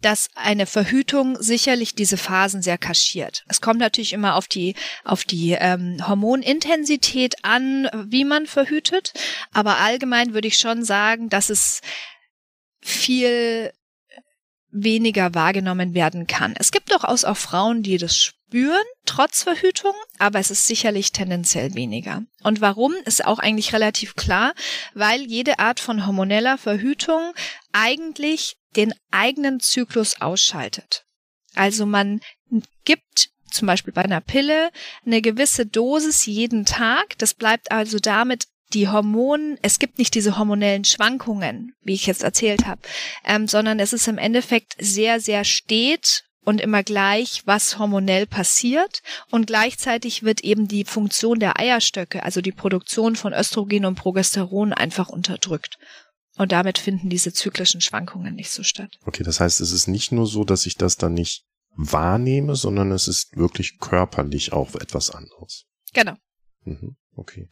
dass 0.00 0.28
eine 0.34 0.66
Verhütung 0.66 1.36
sicherlich 1.40 1.94
diese 1.94 2.16
Phasen 2.16 2.62
sehr 2.62 2.78
kaschiert. 2.78 3.44
Es 3.48 3.60
kommt 3.60 3.80
natürlich 3.80 4.12
immer 4.12 4.34
auf 4.34 4.48
die 4.48 4.74
auf 5.04 5.24
die 5.24 5.52
ähm, 5.52 5.98
Hormonintensität 6.06 7.44
an, 7.44 7.88
wie 8.06 8.24
man 8.24 8.46
verhütet, 8.46 9.12
aber 9.52 9.76
allgemein 9.78 10.32
würde 10.32 10.48
ich 10.48 10.56
schon 10.56 10.84
sagen, 10.84 11.28
dass 11.28 11.50
es 11.50 11.82
viel 12.80 13.72
weniger 14.70 15.34
wahrgenommen 15.34 15.94
werden 15.94 16.26
kann. 16.26 16.54
Es 16.58 16.70
gibt 16.72 16.90
durchaus 16.90 17.24
auch 17.24 17.36
Frauen, 17.36 17.82
die 17.82 17.98
das 17.98 18.16
spüren, 18.16 18.84
trotz 19.04 19.42
Verhütung, 19.42 19.94
aber 20.18 20.38
es 20.38 20.50
ist 20.50 20.66
sicherlich 20.66 21.12
tendenziell 21.12 21.74
weniger. 21.74 22.22
Und 22.42 22.60
warum, 22.60 22.94
ist 23.04 23.24
auch 23.24 23.38
eigentlich 23.38 23.72
relativ 23.72 24.16
klar, 24.16 24.54
weil 24.94 25.22
jede 25.22 25.58
Art 25.58 25.80
von 25.80 26.06
hormoneller 26.06 26.58
Verhütung 26.58 27.32
eigentlich 27.72 28.56
den 28.76 28.94
eigenen 29.10 29.60
Zyklus 29.60 30.20
ausschaltet. 30.20 31.04
Also 31.54 31.86
man 31.86 32.20
gibt 32.84 33.30
zum 33.50 33.66
Beispiel 33.66 33.92
bei 33.92 34.02
einer 34.02 34.20
Pille 34.20 34.70
eine 35.04 35.20
gewisse 35.20 35.66
Dosis 35.66 36.26
jeden 36.26 36.64
Tag. 36.64 37.18
Das 37.18 37.34
bleibt 37.34 37.72
also 37.72 37.98
damit 37.98 38.46
die 38.74 38.88
Hormonen, 38.88 39.58
es 39.62 39.78
gibt 39.78 39.98
nicht 39.98 40.14
diese 40.14 40.38
hormonellen 40.38 40.84
Schwankungen, 40.84 41.74
wie 41.82 41.94
ich 41.94 42.06
jetzt 42.06 42.22
erzählt 42.22 42.66
habe, 42.66 42.80
ähm, 43.24 43.48
sondern 43.48 43.80
es 43.80 43.92
ist 43.92 44.08
im 44.08 44.18
Endeffekt 44.18 44.76
sehr, 44.78 45.20
sehr 45.20 45.44
stet 45.44 46.24
und 46.44 46.60
immer 46.60 46.82
gleich, 46.82 47.42
was 47.44 47.78
hormonell 47.78 48.26
passiert. 48.26 49.02
Und 49.30 49.46
gleichzeitig 49.46 50.22
wird 50.22 50.42
eben 50.42 50.68
die 50.68 50.84
Funktion 50.84 51.38
der 51.38 51.58
Eierstöcke, 51.58 52.22
also 52.22 52.40
die 52.40 52.52
Produktion 52.52 53.16
von 53.16 53.32
Östrogen 53.32 53.84
und 53.84 53.96
Progesteron, 53.96 54.72
einfach 54.72 55.08
unterdrückt. 55.08 55.78
Und 56.36 56.52
damit 56.52 56.78
finden 56.78 57.10
diese 57.10 57.32
zyklischen 57.32 57.80
Schwankungen 57.80 58.34
nicht 58.34 58.50
so 58.50 58.62
statt. 58.62 58.98
Okay, 59.04 59.22
das 59.22 59.40
heißt, 59.40 59.60
es 59.60 59.72
ist 59.72 59.88
nicht 59.88 60.12
nur 60.12 60.26
so, 60.26 60.44
dass 60.44 60.64
ich 60.64 60.76
das 60.76 60.96
dann 60.96 61.12
nicht 61.12 61.44
wahrnehme, 61.76 62.56
sondern 62.56 62.92
es 62.92 63.08
ist 63.08 63.36
wirklich 63.36 63.78
körperlich 63.78 64.52
auch 64.52 64.74
etwas 64.74 65.10
anderes. 65.10 65.66
Genau. 65.92 66.14
Mhm. 66.64 66.96
Okay. 67.14 67.48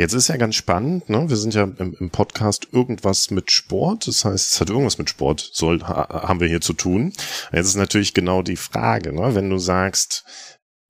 Jetzt 0.00 0.14
ist 0.14 0.28
ja 0.28 0.38
ganz 0.38 0.54
spannend, 0.54 1.10
ne? 1.10 1.28
Wir 1.28 1.36
sind 1.36 1.52
ja 1.52 1.64
im, 1.64 1.94
im, 2.00 2.08
Podcast 2.08 2.68
irgendwas 2.72 3.30
mit 3.30 3.50
Sport. 3.50 4.06
Das 4.06 4.24
heißt, 4.24 4.52
es 4.52 4.58
hat 4.58 4.70
irgendwas 4.70 4.96
mit 4.96 5.10
Sport, 5.10 5.50
soll, 5.52 5.82
ha, 5.82 6.26
haben 6.26 6.40
wir 6.40 6.48
hier 6.48 6.62
zu 6.62 6.72
tun. 6.72 7.12
Jetzt 7.52 7.66
ist 7.66 7.76
natürlich 7.76 8.14
genau 8.14 8.40
die 8.40 8.56
Frage, 8.56 9.12
ne? 9.12 9.34
Wenn 9.34 9.50
du 9.50 9.58
sagst, 9.58 10.24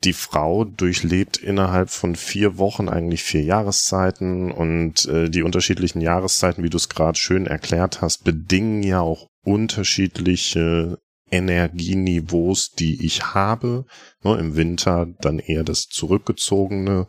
die 0.05 0.13
Frau 0.13 0.65
durchlebt 0.65 1.39
innerhalb 1.39 1.91
von 1.91 2.15
vier 2.15 2.57
Wochen 2.57 2.89
eigentlich 2.89 3.25
vier 3.25 3.43
Jahreszeiten 3.43 4.53
und 4.53 5.07
äh, 5.07 5.29
die 5.29 5.43
unterschiedlichen 5.43 6.01
Jahreszeiten, 6.01 6.63
wie 6.63 6.71
du 6.71 6.77
es 6.77 6.89
gerade 6.89 7.19
schön 7.19 7.49
erklärt 7.49 8.03
hast, 8.03 8.23
bedingen 8.23 8.85
ja 8.85 9.01
auch 9.01 9.27
unterschiedliche 9.45 10.99
Energieniveaus, 11.33 12.71
die 12.79 13.05
ich 13.05 13.35
habe. 13.35 13.87
Ne, 14.23 14.39
Im 14.39 14.55
Winter 14.55 15.09
dann 15.21 15.41
eher 15.41 15.65
das 15.65 15.87
zurückgezogene 15.91 17.09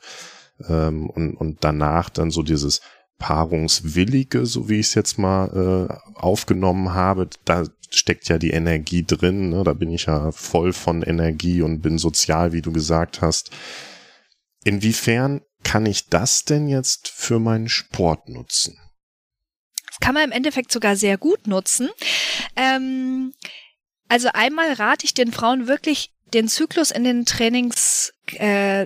ähm, 0.69 1.09
und, 1.09 1.35
und 1.35 1.63
danach 1.63 2.09
dann 2.09 2.31
so 2.31 2.43
dieses 2.43 2.81
Paarungswillige, 3.17 4.45
so 4.45 4.67
wie 4.67 4.79
ich 4.79 4.87
es 4.87 4.93
jetzt 4.95 5.19
mal 5.19 5.89
äh, 5.89 6.19
aufgenommen 6.19 6.93
habe, 6.93 7.29
da 7.45 7.65
steckt 7.91 8.29
ja 8.29 8.37
die 8.37 8.51
Energie 8.51 9.03
drin. 9.05 9.49
Ne? 9.49 9.63
Da 9.63 9.73
bin 9.73 9.91
ich 9.91 10.05
ja 10.05 10.31
voll 10.31 10.73
von 10.73 11.03
Energie 11.03 11.61
und 11.61 11.81
bin 11.81 11.97
sozial, 11.97 12.51
wie 12.53 12.61
du 12.61 12.71
gesagt 12.71 13.21
hast. 13.21 13.51
Inwiefern 14.63 15.41
kann 15.63 15.85
ich 15.85 16.09
das 16.09 16.45
denn 16.45 16.67
jetzt 16.67 17.09
für 17.09 17.39
meinen 17.39 17.69
Sport 17.69 18.29
nutzen? 18.29 18.77
Das 19.87 19.99
kann 19.99 20.15
man 20.15 20.23
im 20.23 20.31
Endeffekt 20.31 20.71
sogar 20.71 20.95
sehr 20.95 21.17
gut 21.17 21.47
nutzen. 21.47 21.89
Ähm, 22.55 23.33
also 24.07 24.29
einmal 24.33 24.73
rate 24.73 25.05
ich 25.05 25.13
den 25.13 25.31
Frauen 25.31 25.67
wirklich 25.67 26.11
den 26.33 26.47
Zyklus 26.47 26.91
in 26.91 27.03
den 27.03 27.25
Trainings, 27.25 28.13
äh, 28.33 28.83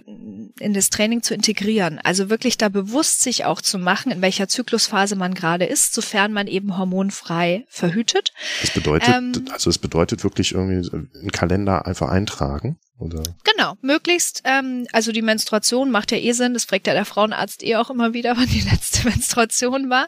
in 0.59 0.73
das 0.73 0.89
Training 0.89 1.21
zu 1.21 1.33
integrieren. 1.33 1.99
Also 2.03 2.29
wirklich 2.29 2.57
da 2.57 2.69
bewusst 2.69 3.21
sich 3.21 3.45
auch 3.45 3.61
zu 3.61 3.77
machen, 3.77 4.11
in 4.11 4.21
welcher 4.21 4.47
Zyklusphase 4.47 5.15
man 5.15 5.33
gerade 5.33 5.65
ist, 5.65 5.93
sofern 5.93 6.33
man 6.33 6.47
eben 6.47 6.77
hormonfrei 6.77 7.65
verhütet. 7.69 8.33
Das 8.61 8.71
bedeutet, 8.71 9.09
ähm, 9.09 9.45
also 9.51 9.69
es 9.69 9.77
bedeutet 9.77 10.23
wirklich 10.23 10.53
irgendwie 10.53 10.89
einen 10.91 11.31
Kalender 11.31 11.85
einfach 11.85 12.09
eintragen. 12.09 12.79
Oder? 12.97 13.23
Genau, 13.43 13.73
möglichst, 13.81 14.41
ähm, 14.45 14.87
also 14.93 15.11
die 15.11 15.21
Menstruation 15.21 15.91
macht 15.91 16.11
ja 16.11 16.17
eh 16.17 16.31
Sinn, 16.31 16.53
das 16.53 16.63
fragt 16.63 16.87
ja 16.87 16.93
der 16.93 17.03
Frauenarzt 17.03 17.61
eh 17.61 17.75
auch 17.75 17.89
immer 17.89 18.13
wieder, 18.13 18.37
wann 18.37 18.47
die 18.47 18.61
letzte 18.61 19.07
Menstruation 19.07 19.89
war. 19.89 20.07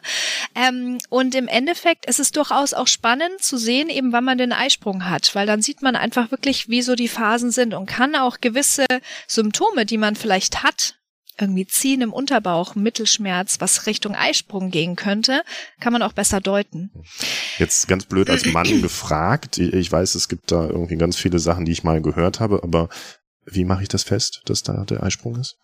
Ähm, 0.54 0.98
und 1.10 1.34
im 1.34 1.48
Endeffekt 1.48 2.06
ist 2.06 2.18
es 2.18 2.32
durchaus 2.32 2.72
auch 2.72 2.86
spannend 2.86 3.42
zu 3.42 3.58
sehen, 3.58 3.90
eben 3.90 4.12
wann 4.12 4.24
man 4.24 4.38
den 4.38 4.52
Eisprung 4.52 5.04
hat, 5.04 5.34
weil 5.34 5.46
dann 5.46 5.60
sieht 5.60 5.82
man 5.82 5.96
einfach 5.96 6.30
wirklich, 6.30 6.68
wie 6.68 6.82
so 6.82 6.94
die 6.94 7.08
Phasen 7.08 7.50
sind 7.50 7.74
und 7.74 7.86
kann 7.86 8.14
auch 8.14 8.40
gewisse 8.40 8.86
Symptome, 9.26 9.84
die 9.84 9.98
man 9.98 10.16
vielleicht 10.16 10.62
hat, 10.62 10.97
irgendwie 11.40 11.66
Ziehen 11.66 12.00
im 12.00 12.12
Unterbauch, 12.12 12.74
Mittelschmerz, 12.74 13.60
was 13.60 13.86
Richtung 13.86 14.14
Eisprung 14.14 14.70
gehen 14.70 14.96
könnte, 14.96 15.42
kann 15.80 15.92
man 15.92 16.02
auch 16.02 16.12
besser 16.12 16.40
deuten. 16.40 16.90
Jetzt 17.58 17.88
ganz 17.88 18.06
blöd 18.06 18.30
als 18.30 18.44
Mann 18.52 18.82
gefragt. 18.82 19.58
Ich 19.58 19.90
weiß, 19.90 20.14
es 20.14 20.28
gibt 20.28 20.50
da 20.52 20.66
irgendwie 20.66 20.96
ganz 20.96 21.16
viele 21.16 21.38
Sachen, 21.38 21.64
die 21.64 21.72
ich 21.72 21.84
mal 21.84 22.02
gehört 22.02 22.40
habe, 22.40 22.62
aber 22.62 22.88
wie 23.46 23.64
mache 23.64 23.82
ich 23.82 23.88
das 23.88 24.02
fest, 24.02 24.42
dass 24.46 24.62
da 24.62 24.84
der 24.84 25.02
Eisprung 25.02 25.36
ist? 25.36 25.56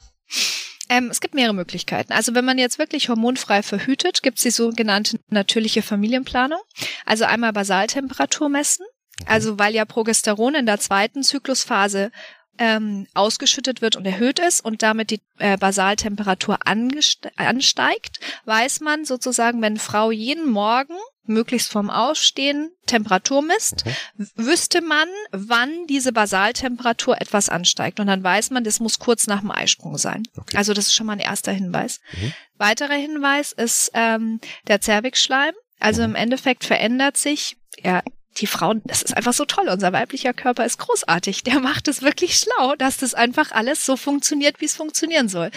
Ähm, 0.89 1.09
es 1.11 1.21
gibt 1.21 1.35
mehrere 1.35 1.55
Möglichkeiten. 1.55 2.13
Also 2.13 2.35
wenn 2.35 2.45
man 2.45 2.59
jetzt 2.59 2.79
wirklich 2.79 3.09
hormonfrei 3.09 3.63
verhütet, 3.63 4.23
gibt 4.23 4.39
es 4.39 4.43
die 4.43 4.51
sogenannte 4.51 5.19
natürliche 5.29 5.83
Familienplanung. 5.83 6.61
Also 7.07 7.25
einmal 7.25 7.53
Basaltemperatur 7.53 8.49
messen. 8.49 8.85
Also 9.27 9.59
weil 9.59 9.75
ja 9.75 9.85
Progesteron 9.85 10.55
in 10.55 10.67
der 10.67 10.81
zweiten 10.81 11.23
Zyklusphase 11.23 12.11
ähm, 12.59 13.07
ausgeschüttet 13.15 13.83
wird 13.83 13.97
und 13.97 14.07
erhöht 14.07 14.39
ist 14.39 14.65
und 14.65 14.83
damit 14.83 15.11
die 15.11 15.21
äh, 15.39 15.57
Basaltemperatur 15.57 16.59
ansteigt, 16.67 18.21
weiß 18.45 18.81
man 18.81 19.05
sozusagen, 19.05 19.61
wenn 19.63 19.79
Frau 19.79 20.11
jeden 20.11 20.49
Morgen 20.49 20.95
möglichst 21.27 21.71
vorm 21.71 21.91
Ausstehen 21.91 22.71
Temperatur 22.87 23.43
misst, 23.43 23.85
mhm. 23.87 24.29
wüsste 24.37 24.83
man, 24.83 25.09
wann 25.31 25.87
diese 25.87 26.13
Basaltemperatur 26.13 27.21
etwas 27.21 27.49
ansteigt. 27.49 27.99
Und 27.99 28.09
dann 28.09 28.23
weiß 28.23 28.51
man, 28.51 28.65
das 28.65 28.81
muss 28.81 28.99
kurz 28.99 29.27
nach 29.27 29.41
dem 29.41 29.51
Eisprung 29.51 29.97
sein. 29.97 30.23
Okay. 30.37 30.57
Also 30.57 30.75
das 30.75 30.89
ist 30.89 30.95
schon 30.95 31.07
mal 31.07 31.15
ein 31.15 31.21
erster 31.21 31.53
Hinweis. 31.53 32.01
Mhm. 32.13 32.33
Weiterer 32.59 32.95
Hinweis 32.95 33.53
ist 33.53 33.91
ähm, 33.95 34.41
der 34.69 34.81
Zervixschleim. 34.81 35.55
Also 35.81 36.03
mhm. 36.03 36.11
im 36.11 36.15
Endeffekt 36.15 36.65
verändert 36.65 37.17
sich, 37.17 37.57
ja, 37.83 38.03
die 38.37 38.47
Frauen, 38.47 38.83
das 38.85 39.03
ist 39.03 39.17
einfach 39.17 39.33
so 39.33 39.45
toll. 39.45 39.69
Unser 39.69 39.93
weiblicher 39.93 40.33
Körper 40.33 40.65
ist 40.65 40.79
großartig. 40.79 41.45
Der 41.45 41.61
macht 41.61 41.89
es 41.89 42.03
wirklich 42.03 42.37
schlau, 42.37 42.75
dass 42.77 42.97
das 42.97 43.15
einfach 43.15 43.53
alles 43.53 43.85
so 43.85 43.97
funktioniert, 43.97 44.61
wie 44.61 44.65
es 44.67 44.77
funktionieren 44.77 45.29
soll. 45.29 45.51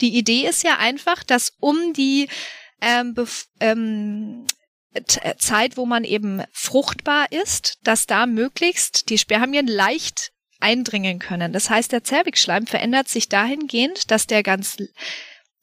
Die 0.00 0.16
Idee 0.16 0.46
ist 0.46 0.62
ja 0.62 0.78
einfach, 0.78 1.22
dass 1.24 1.52
um 1.60 1.92
die 1.92 2.28
ähm, 2.80 3.14
ähm, 3.60 4.46
Zeit, 5.38 5.76
wo 5.76 5.86
man 5.86 6.04
eben 6.04 6.42
fruchtbar 6.52 7.30
ist, 7.32 7.78
dass 7.82 8.06
da 8.06 8.26
möglichst 8.26 9.08
die 9.08 9.18
Spermien 9.18 9.66
leicht 9.66 10.32
eindringen 10.60 11.18
können. 11.18 11.52
Das 11.52 11.70
heißt, 11.70 11.92
der 11.92 12.04
Zervixschleim 12.04 12.66
verändert 12.66 13.08
sich 13.08 13.28
dahingehend, 13.28 14.10
dass 14.10 14.26
der 14.26 14.42
ganz 14.42 14.76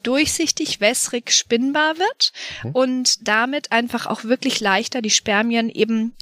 durchsichtig, 0.04 0.80
wässrig, 0.80 1.32
spinnbar 1.32 1.98
wird 1.98 2.32
mhm. 2.64 2.72
und 2.72 3.28
damit 3.28 3.72
einfach 3.72 4.06
auch 4.06 4.24
wirklich 4.24 4.60
leichter 4.60 5.02
die 5.02 5.10
Spermien 5.10 5.70
eben 5.70 6.16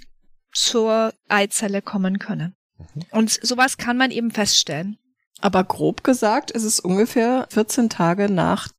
zur 0.58 1.14
Eizelle 1.30 1.82
kommen 1.82 2.20
können. 2.20 2.56
Mhm. 2.78 3.04
Und 3.12 3.32
sowas 3.32 3.78
kann 3.78 3.98
man 3.98 4.12
eben 4.12 4.32
feststellen. 4.32 4.98
Aber 5.40 5.64
grob 5.64 6.04
gesagt 6.04 6.50
ist 6.52 6.64
es 6.64 6.80
ungefähr 6.80 7.48
14 7.52 7.90
Tage 7.90 8.30
nach 8.30 8.70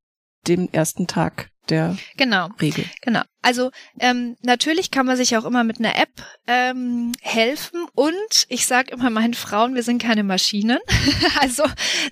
dem 0.48 0.68
ersten 0.72 1.06
Tag 1.06 1.50
der 1.68 1.96
genau, 2.16 2.48
Regel. 2.60 2.84
Genau. 3.02 3.22
Also 3.48 3.70
ähm, 3.98 4.36
natürlich 4.42 4.90
kann 4.90 5.06
man 5.06 5.16
sich 5.16 5.34
auch 5.34 5.46
immer 5.46 5.64
mit 5.64 5.78
einer 5.78 5.96
App 5.96 6.10
ähm, 6.46 7.14
helfen 7.22 7.86
und 7.94 8.44
ich 8.50 8.66
sage 8.66 8.92
immer 8.92 9.08
meinen 9.08 9.32
Frauen, 9.32 9.74
wir 9.74 9.82
sind 9.82 10.02
keine 10.02 10.22
Maschinen. 10.22 10.78
also 11.40 11.64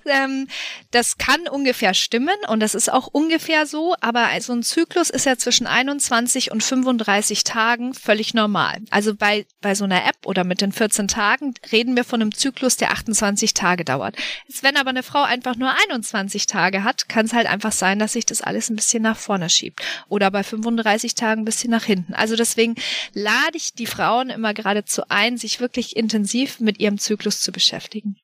ähm, 0.07 0.47
das 0.89 1.19
kann 1.19 1.47
ungefähr 1.47 1.93
stimmen 1.93 2.35
und 2.47 2.59
das 2.59 2.73
ist 2.73 2.91
auch 2.91 3.05
ungefähr 3.05 3.67
so, 3.67 3.95
aber 4.01 4.29
so 4.39 4.51
ein 4.51 4.63
Zyklus 4.63 5.11
ist 5.11 5.27
ja 5.27 5.37
zwischen 5.37 5.67
21 5.67 6.49
und 6.49 6.63
35 6.63 7.43
Tagen 7.43 7.93
völlig 7.93 8.33
normal. 8.33 8.79
Also 8.89 9.13
bei, 9.13 9.45
bei 9.61 9.75
so 9.75 9.83
einer 9.83 10.07
App 10.07 10.25
oder 10.25 10.43
mit 10.43 10.59
den 10.61 10.71
14 10.71 11.07
Tagen 11.07 11.53
reden 11.71 11.95
wir 11.95 12.03
von 12.03 12.19
einem 12.19 12.33
Zyklus, 12.33 12.77
der 12.77 12.93
28 12.93 13.53
Tage 13.53 13.85
dauert. 13.85 14.15
Jetzt, 14.47 14.63
wenn 14.63 14.75
aber 14.75 14.89
eine 14.89 15.03
Frau 15.03 15.21
einfach 15.21 15.55
nur 15.55 15.71
21 15.87 16.47
Tage 16.47 16.83
hat, 16.83 17.07
kann 17.07 17.27
es 17.27 17.33
halt 17.33 17.45
einfach 17.45 17.73
sein, 17.73 17.99
dass 17.99 18.13
sich 18.13 18.25
das 18.25 18.41
alles 18.41 18.71
ein 18.71 18.75
bisschen 18.75 19.03
nach 19.03 19.17
vorne 19.17 19.51
schiebt. 19.51 19.83
Oder 20.09 20.31
bei 20.31 20.41
35 20.41 21.13
Tagen 21.13 21.26
ein 21.31 21.45
bisschen 21.45 21.71
nach 21.71 21.83
hinten. 21.83 22.13
Also 22.13 22.35
deswegen 22.35 22.75
lade 23.13 23.55
ich 23.55 23.73
die 23.73 23.85
Frauen 23.85 24.29
immer 24.29 24.53
geradezu 24.53 25.03
ein, 25.09 25.37
sich 25.37 25.59
wirklich 25.59 25.95
intensiv 25.95 26.59
mit 26.59 26.79
ihrem 26.79 26.97
Zyklus 26.97 27.41
zu 27.41 27.51
beschäftigen. 27.51 28.17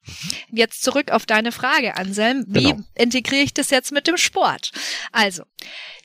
Jetzt 0.52 0.84
zurück 0.84 1.12
auf 1.12 1.26
deine 1.26 1.52
Frage, 1.52 1.98
Anselm. 1.98 2.46
Wie 2.48 2.72
genau. 2.72 2.84
integriere 2.96 3.44
ich 3.44 3.54
das 3.54 3.70
jetzt 3.70 3.92
mit 3.92 4.08
dem 4.08 4.18
Sport? 4.18 4.72
Also, 5.12 5.44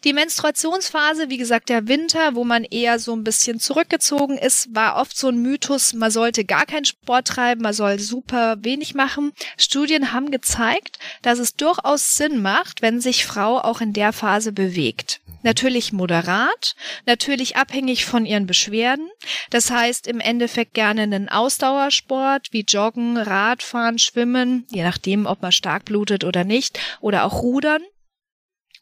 die 0.05 0.13
Menstruationsphase, 0.13 1.29
wie 1.29 1.39
gesagt, 1.39 1.69
der 1.69 1.89
Winter, 1.89 2.37
wo 2.37 2.45
man 2.45 2.63
eher 2.63 3.01
so 3.01 3.15
ein 3.17 3.25
bisschen 3.25 3.59
zurückgezogen 3.59 4.39
ist, 4.39 4.73
war 4.73 4.97
oft 4.97 5.17
so 5.17 5.29
ein 5.29 5.43
Mythos, 5.43 5.93
man 5.93 6.13
sollte 6.13 6.45
gar 6.45 6.67
keinen 6.67 6.85
Sport 6.85 7.27
treiben, 7.27 7.63
man 7.63 7.73
soll 7.73 7.99
super 7.99 8.57
wenig 8.61 8.95
machen. 8.95 9.33
Studien 9.57 10.13
haben 10.13 10.31
gezeigt, 10.31 11.01
dass 11.23 11.41
es 11.41 11.55
durchaus 11.55 12.17
Sinn 12.17 12.41
macht, 12.41 12.81
wenn 12.81 13.01
sich 13.01 13.27
Frau 13.27 13.59
auch 13.59 13.81
in 13.81 13.93
der 13.93 14.13
Phase 14.13 14.53
bewegt. 14.53 15.21
Natürlich 15.49 15.95
moderat, 15.95 16.77
natürlich 17.07 17.57
abhängig 17.57 18.05
von 18.05 18.27
ihren 18.27 18.47
Beschwerden. 18.47 19.09
Das 19.49 19.71
heißt 19.71 20.07
im 20.07 20.21
Endeffekt 20.21 20.75
gerne 20.75 21.01
einen 21.01 21.31
Ausdauersport 21.31 22.49
wie 22.51 22.67
Joggen, 22.69 23.17
Radfahren, 23.17 23.99
Schwimmen, 23.99 24.67
je 24.71 24.83
nachdem, 24.83 25.25
ob 25.25 25.41
man 25.41 25.51
stark 25.51 25.87
blutet 25.87 26.25
oder 26.25 26.45
nicht, 26.45 26.79
oder 27.01 27.25
auch 27.25 27.41
Rudern. 27.41 27.83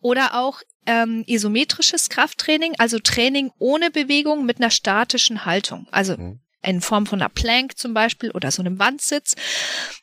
Oder 0.02 0.34
auch 0.34 0.60
ähm, 0.86 1.22
isometrisches 1.28 2.08
Krafttraining, 2.08 2.74
also 2.78 2.98
Training 2.98 3.52
ohne 3.60 3.92
Bewegung 3.92 4.44
mit 4.44 4.58
einer 4.58 4.70
statischen 4.72 5.44
Haltung. 5.44 5.86
Also 5.92 6.16
mhm 6.16 6.40
in 6.62 6.80
Form 6.80 7.06
von 7.06 7.20
einer 7.20 7.28
Plank 7.28 7.78
zum 7.78 7.94
Beispiel 7.94 8.32
oder 8.32 8.50
so 8.50 8.60
einem 8.60 8.80
Wandsitz. 8.80 9.36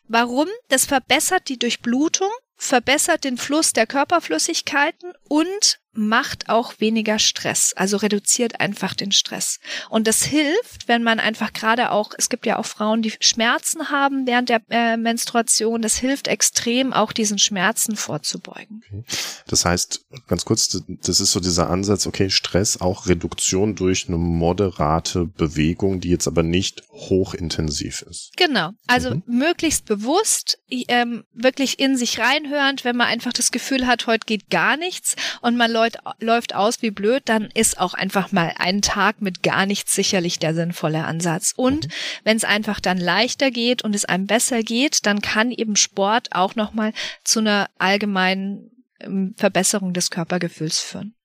Warum? 0.07 0.47
Das 0.69 0.85
verbessert 0.85 1.49
die 1.49 1.59
Durchblutung, 1.59 2.29
verbessert 2.55 3.25
den 3.25 3.37
Fluss 3.37 3.73
der 3.73 3.85
Körperflüssigkeiten 3.85 5.13
und 5.33 5.79
macht 5.95 6.49
auch 6.49 6.73
weniger 6.79 7.19
Stress, 7.19 7.73
also 7.75 7.97
reduziert 7.97 8.59
einfach 8.59 8.95
den 8.95 9.11
Stress. 9.11 9.59
Und 9.89 10.07
das 10.07 10.23
hilft, 10.23 10.87
wenn 10.87 11.03
man 11.03 11.19
einfach 11.19 11.53
gerade 11.53 11.91
auch, 11.91 12.11
es 12.17 12.29
gibt 12.29 12.45
ja 12.45 12.57
auch 12.57 12.65
Frauen, 12.65 13.01
die 13.03 13.13
Schmerzen 13.19 13.89
haben 13.89 14.25
während 14.25 14.49
der 14.49 14.61
äh, 14.69 14.97
Menstruation, 14.97 15.81
das 15.81 15.95
hilft 15.95 16.27
extrem, 16.27 16.93
auch 16.93 17.11
diesen 17.13 17.37
Schmerzen 17.37 17.95
vorzubeugen. 17.95 18.81
Okay. 18.87 19.03
Das 19.47 19.65
heißt, 19.65 20.05
ganz 20.27 20.45
kurz, 20.45 20.81
das 20.87 21.19
ist 21.19 21.31
so 21.31 21.39
dieser 21.39 21.69
Ansatz, 21.69 22.07
okay, 22.07 22.29
Stress, 22.29 22.81
auch 22.81 23.07
Reduktion 23.07 23.75
durch 23.75 24.07
eine 24.07 24.17
moderate 24.17 25.25
Bewegung, 25.25 25.99
die 25.99 26.09
jetzt 26.09 26.27
aber 26.27 26.41
nicht 26.41 26.83
hochintensiv 26.89 28.01
ist. 28.09 28.31
Genau, 28.35 28.71
also 28.87 29.11
mhm. 29.11 29.23
möglichst 29.27 29.85
bewusst, 29.85 30.57
ähm, 30.69 31.23
wirklich 31.33 31.79
in 31.79 31.97
sich 31.97 32.19
reinhörend, 32.19 32.83
wenn 32.83 32.97
man 32.97 33.07
einfach 33.07 33.33
das 33.33 33.51
Gefühl 33.51 33.85
hat, 33.85 34.07
heute 34.07 34.25
geht 34.25 34.49
gar 34.49 34.75
nichts 34.75 35.15
und 35.41 35.55
man 35.55 35.71
läuft 35.71 35.83
läuft, 35.83 35.99
läuft 36.21 36.55
aus 36.55 36.81
wie 36.81 36.91
blöd, 36.91 37.23
dann 37.25 37.49
ist 37.53 37.79
auch 37.79 37.93
einfach 37.93 38.31
mal 38.31 38.53
ein 38.57 38.81
Tag 38.81 39.21
mit 39.21 39.43
gar 39.43 39.65
nichts 39.65 39.93
sicherlich 39.93 40.39
der 40.39 40.53
sinnvolle 40.53 41.03
Ansatz. 41.05 41.53
Und 41.55 41.87
mhm. 41.87 41.91
wenn 42.23 42.37
es 42.37 42.43
einfach 42.43 42.79
dann 42.79 42.97
leichter 42.97 43.51
geht 43.51 43.83
und 43.83 43.95
es 43.95 44.05
einem 44.05 44.27
besser 44.27 44.63
geht, 44.63 45.05
dann 45.05 45.21
kann 45.21 45.51
eben 45.51 45.75
Sport 45.75 46.29
auch 46.31 46.55
nochmal 46.55 46.93
zu 47.23 47.39
einer 47.39 47.69
allgemeinen 47.77 48.71
ähm, 48.99 49.35
Verbesserung 49.37 49.93
des 49.93 50.09
Körpergefühls 50.09 50.79
führen. 50.79 51.15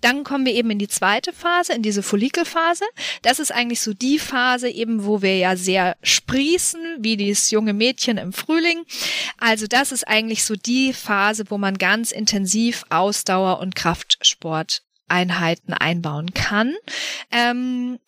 Dann 0.00 0.24
kommen 0.24 0.46
wir 0.46 0.54
eben 0.54 0.70
in 0.70 0.78
die 0.78 0.88
zweite 0.88 1.32
Phase, 1.32 1.72
in 1.72 1.82
diese 1.82 2.02
Follikelphase. 2.02 2.84
Das 3.22 3.38
ist 3.38 3.52
eigentlich 3.52 3.80
so 3.80 3.94
die 3.94 4.18
Phase 4.18 4.68
eben, 4.68 5.04
wo 5.04 5.22
wir 5.22 5.36
ja 5.36 5.56
sehr 5.56 5.96
sprießen, 6.02 6.98
wie 7.00 7.16
dieses 7.16 7.50
junge 7.50 7.72
Mädchen 7.72 8.18
im 8.18 8.32
Frühling. 8.32 8.84
Also 9.38 9.66
das 9.66 9.92
ist 9.92 10.06
eigentlich 10.06 10.44
so 10.44 10.54
die 10.54 10.92
Phase, 10.92 11.44
wo 11.48 11.58
man 11.58 11.78
ganz 11.78 12.12
intensiv 12.12 12.84
Ausdauer 12.90 13.60
und 13.60 13.74
Kraftsporteinheiten 13.74 15.74
einbauen 15.74 16.34
kann. 16.34 16.74
Ähm, 17.30 17.98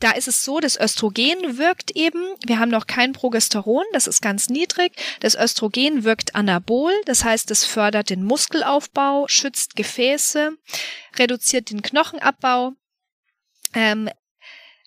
da 0.00 0.10
ist 0.12 0.28
es 0.28 0.44
so, 0.44 0.60
das 0.60 0.78
Östrogen 0.78 1.58
wirkt 1.58 1.92
eben, 1.92 2.22
wir 2.44 2.58
haben 2.58 2.70
noch 2.70 2.86
kein 2.86 3.12
Progesteron, 3.12 3.84
das 3.92 4.06
ist 4.06 4.20
ganz 4.20 4.48
niedrig. 4.48 4.92
Das 5.20 5.34
Östrogen 5.34 6.04
wirkt 6.04 6.34
anabol, 6.34 6.92
das 7.06 7.24
heißt, 7.24 7.50
es 7.50 7.64
fördert 7.64 8.10
den 8.10 8.24
Muskelaufbau, 8.24 9.26
schützt 9.28 9.76
Gefäße, 9.76 10.52
reduziert 11.16 11.70
den 11.70 11.82
Knochenabbau, 11.82 12.72
ähm, 13.74 14.10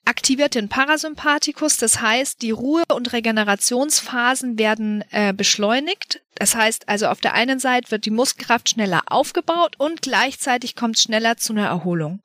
aktiviert 0.07 0.55
den 0.55 0.69
Parasympathikus, 0.69 1.77
das 1.77 2.01
heißt, 2.01 2.41
die 2.41 2.51
Ruhe- 2.51 2.83
und 2.93 3.11
Regenerationsphasen 3.11 4.57
werden 4.57 5.03
äh, 5.11 5.33
beschleunigt. 5.33 6.21
Das 6.35 6.55
heißt 6.55 6.87
also, 6.87 7.07
auf 7.07 7.19
der 7.19 7.33
einen 7.33 7.59
Seite 7.59 7.91
wird 7.91 8.05
die 8.05 8.11
Muskelkraft 8.11 8.69
schneller 8.69 9.03
aufgebaut 9.07 9.75
und 9.77 10.01
gleichzeitig 10.01 10.75
kommt 10.75 10.97
schneller 10.97 11.35
zu 11.37 11.53
einer 11.53 11.67
Erholung. 11.67 12.21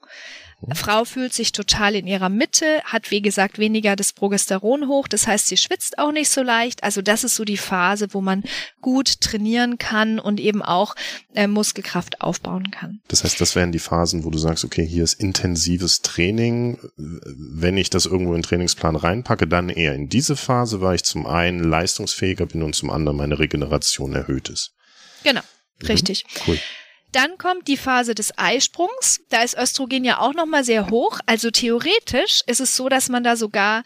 Frau 0.75 1.05
fühlt 1.05 1.33
sich 1.33 1.53
total 1.53 1.95
in 1.95 2.07
ihrer 2.07 2.29
Mitte, 2.29 2.83
hat 2.85 3.11
wie 3.11 3.21
gesagt 3.21 3.59
weniger 3.59 3.97
das 3.97 4.13
Progesteron 4.13 4.89
hoch, 4.89 5.09
das 5.09 5.27
heißt, 5.27 5.49
sie 5.49 5.57
schwitzt 5.57 5.99
auch 5.99 6.13
nicht 6.13 6.31
so 6.31 6.43
leicht. 6.43 6.85
Also 6.85 7.03
das 7.03 7.25
ist 7.25 7.35
so 7.35 7.45
die 7.45 7.57
Phase, 7.57 8.09
wo 8.13 8.21
man 8.21 8.45
gut 8.81 9.21
trainieren 9.21 9.79
kann 9.79 10.19
und 10.19 10.41
eben 10.41 10.63
auch 10.63 10.95
äh, 11.35 11.47
Muskelkraft 11.47 12.21
aufbauen 12.21 12.71
kann. 12.71 13.01
Das 13.09 13.25
heißt, 13.25 13.41
das 13.41 13.57
wären 13.57 13.73
die 13.73 13.79
Phasen, 13.79 14.25
wo 14.25 14.31
du 14.31 14.39
sagst, 14.39 14.65
okay, 14.65 14.87
hier 14.87 15.05
ist 15.05 15.15
intensives 15.15 16.03
Training. 16.03 16.79
Wenn 16.97 17.77
ich 17.77 17.91
das 17.91 18.07
irgendwo 18.07 18.33
in 18.33 18.39
den 18.39 18.45
Trainingsplan 18.45 18.97
reinpacke, 18.97 19.47
dann 19.47 19.69
eher 19.69 19.95
in 19.95 20.09
diese 20.09 20.37
Phase, 20.37 20.81
weil 20.81 20.97
ich 20.97 21.05
zum 21.05 21.27
einen 21.27 21.63
leistungsfähiger 21.63 22.47
bin 22.47 22.63
und 22.63 22.75
zum 22.75 22.91
anderen 22.91 23.17
meine 23.17 23.39
Regeneration 23.39 24.15
erhöht 24.15 24.49
ist. 24.49 24.73
Genau, 25.25 25.43
mhm. 25.81 25.87
richtig. 25.87 26.25
Cool. 26.47 26.59
Dann 27.13 27.37
kommt 27.37 27.69
die 27.69 27.77
Phase 27.77 28.15
des 28.15 28.37
Eisprungs. 28.39 29.21
Da 29.29 29.43
ist 29.43 29.57
Östrogen 29.57 30.05
ja 30.05 30.19
auch 30.19 30.35
nochmal 30.35 30.65
sehr 30.65 30.89
hoch. 30.91 31.21
Also 31.27 31.51
theoretisch 31.51 32.41
ist 32.47 32.61
es 32.61 32.75
so, 32.75 32.89
dass 32.89 33.09
man 33.11 33.23
da 33.23 33.37
sogar 33.37 33.85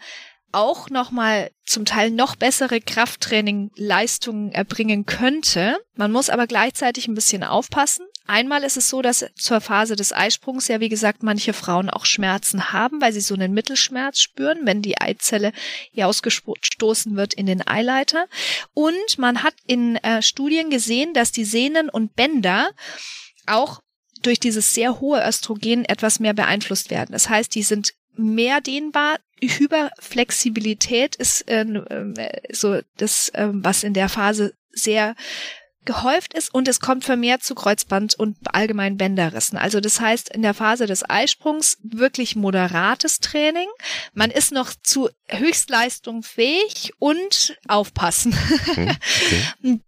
auch 0.53 0.89
nochmal 0.89 1.51
zum 1.65 1.83
Teil 1.83 2.09
noch 2.09 2.37
bessere 2.37 2.79
Krafttraining-Leistungen 2.79 4.51
erbringen 4.53 5.05
könnte. 5.05 5.77
Man 5.95 6.11
muss 6.11 6.29
aber 6.29 6.47
gleichzeitig 6.47 7.07
ein 7.07 7.15
bisschen 7.15 7.43
aufpassen. 7.43 8.05
Einmal 8.27 8.63
ist 8.63 8.77
es 8.77 8.89
so, 8.89 9.01
dass 9.01 9.25
zur 9.35 9.61
Phase 9.61 9.95
des 9.95 10.11
Eisprungs 10.11 10.67
ja, 10.67 10.79
wie 10.79 10.89
gesagt, 10.89 11.23
manche 11.23 11.53
Frauen 11.53 11.89
auch 11.89 12.05
Schmerzen 12.05 12.73
haben, 12.73 13.01
weil 13.01 13.13
sie 13.13 13.21
so 13.21 13.33
einen 13.33 13.53
Mittelschmerz 13.53 14.19
spüren, 14.19 14.59
wenn 14.63 14.81
die 14.81 14.99
Eizelle 14.99 15.53
hier 15.91 16.07
ausgestoßen 16.07 17.15
wird 17.15 17.33
in 17.33 17.45
den 17.45 17.65
Eileiter. 17.65 18.27
Und 18.73 19.17
man 19.17 19.43
hat 19.43 19.55
in 19.65 19.95
äh, 19.97 20.21
Studien 20.21 20.69
gesehen, 20.69 21.13
dass 21.13 21.31
die 21.31 21.45
Sehnen 21.45 21.89
und 21.89 22.15
Bänder 22.15 22.71
auch 23.45 23.81
durch 24.21 24.39
dieses 24.39 24.73
sehr 24.73 24.99
hohe 24.99 25.25
Östrogen 25.25 25.85
etwas 25.85 26.19
mehr 26.19 26.33
beeinflusst 26.33 26.89
werden. 26.89 27.11
Das 27.11 27.29
heißt, 27.29 27.55
die 27.55 27.63
sind 27.63 27.93
mehr 28.15 28.61
dehnbar. 28.61 29.19
Hyperflexibilität 29.39 31.15
ist 31.15 31.47
äh, 31.47 31.61
äh, 31.61 32.41
so 32.51 32.79
das, 32.97 33.29
äh, 33.29 33.49
was 33.51 33.83
in 33.83 33.93
der 33.93 34.09
Phase 34.09 34.53
sehr 34.71 35.15
gehäuft 35.87 36.35
ist 36.35 36.53
und 36.53 36.67
es 36.67 36.79
kommt 36.79 37.03
vermehrt 37.03 37.41
zu 37.41 37.55
Kreuzband- 37.55 38.13
und 38.13 38.37
allgemein 38.53 38.97
Bänderrissen. 38.97 39.57
Also 39.57 39.79
das 39.79 39.99
heißt, 39.99 40.29
in 40.29 40.43
der 40.43 40.53
Phase 40.53 40.85
des 40.85 41.09
Eisprungs 41.09 41.79
wirklich 41.81 42.35
moderates 42.35 43.19
Training. 43.19 43.67
Man 44.13 44.29
ist 44.29 44.51
noch 44.51 44.73
zu 44.83 45.09
Höchstleistung 45.29 46.21
fähig 46.21 46.91
und 46.99 47.57
aufpassen. 47.67 48.37
Okay. 48.67 48.95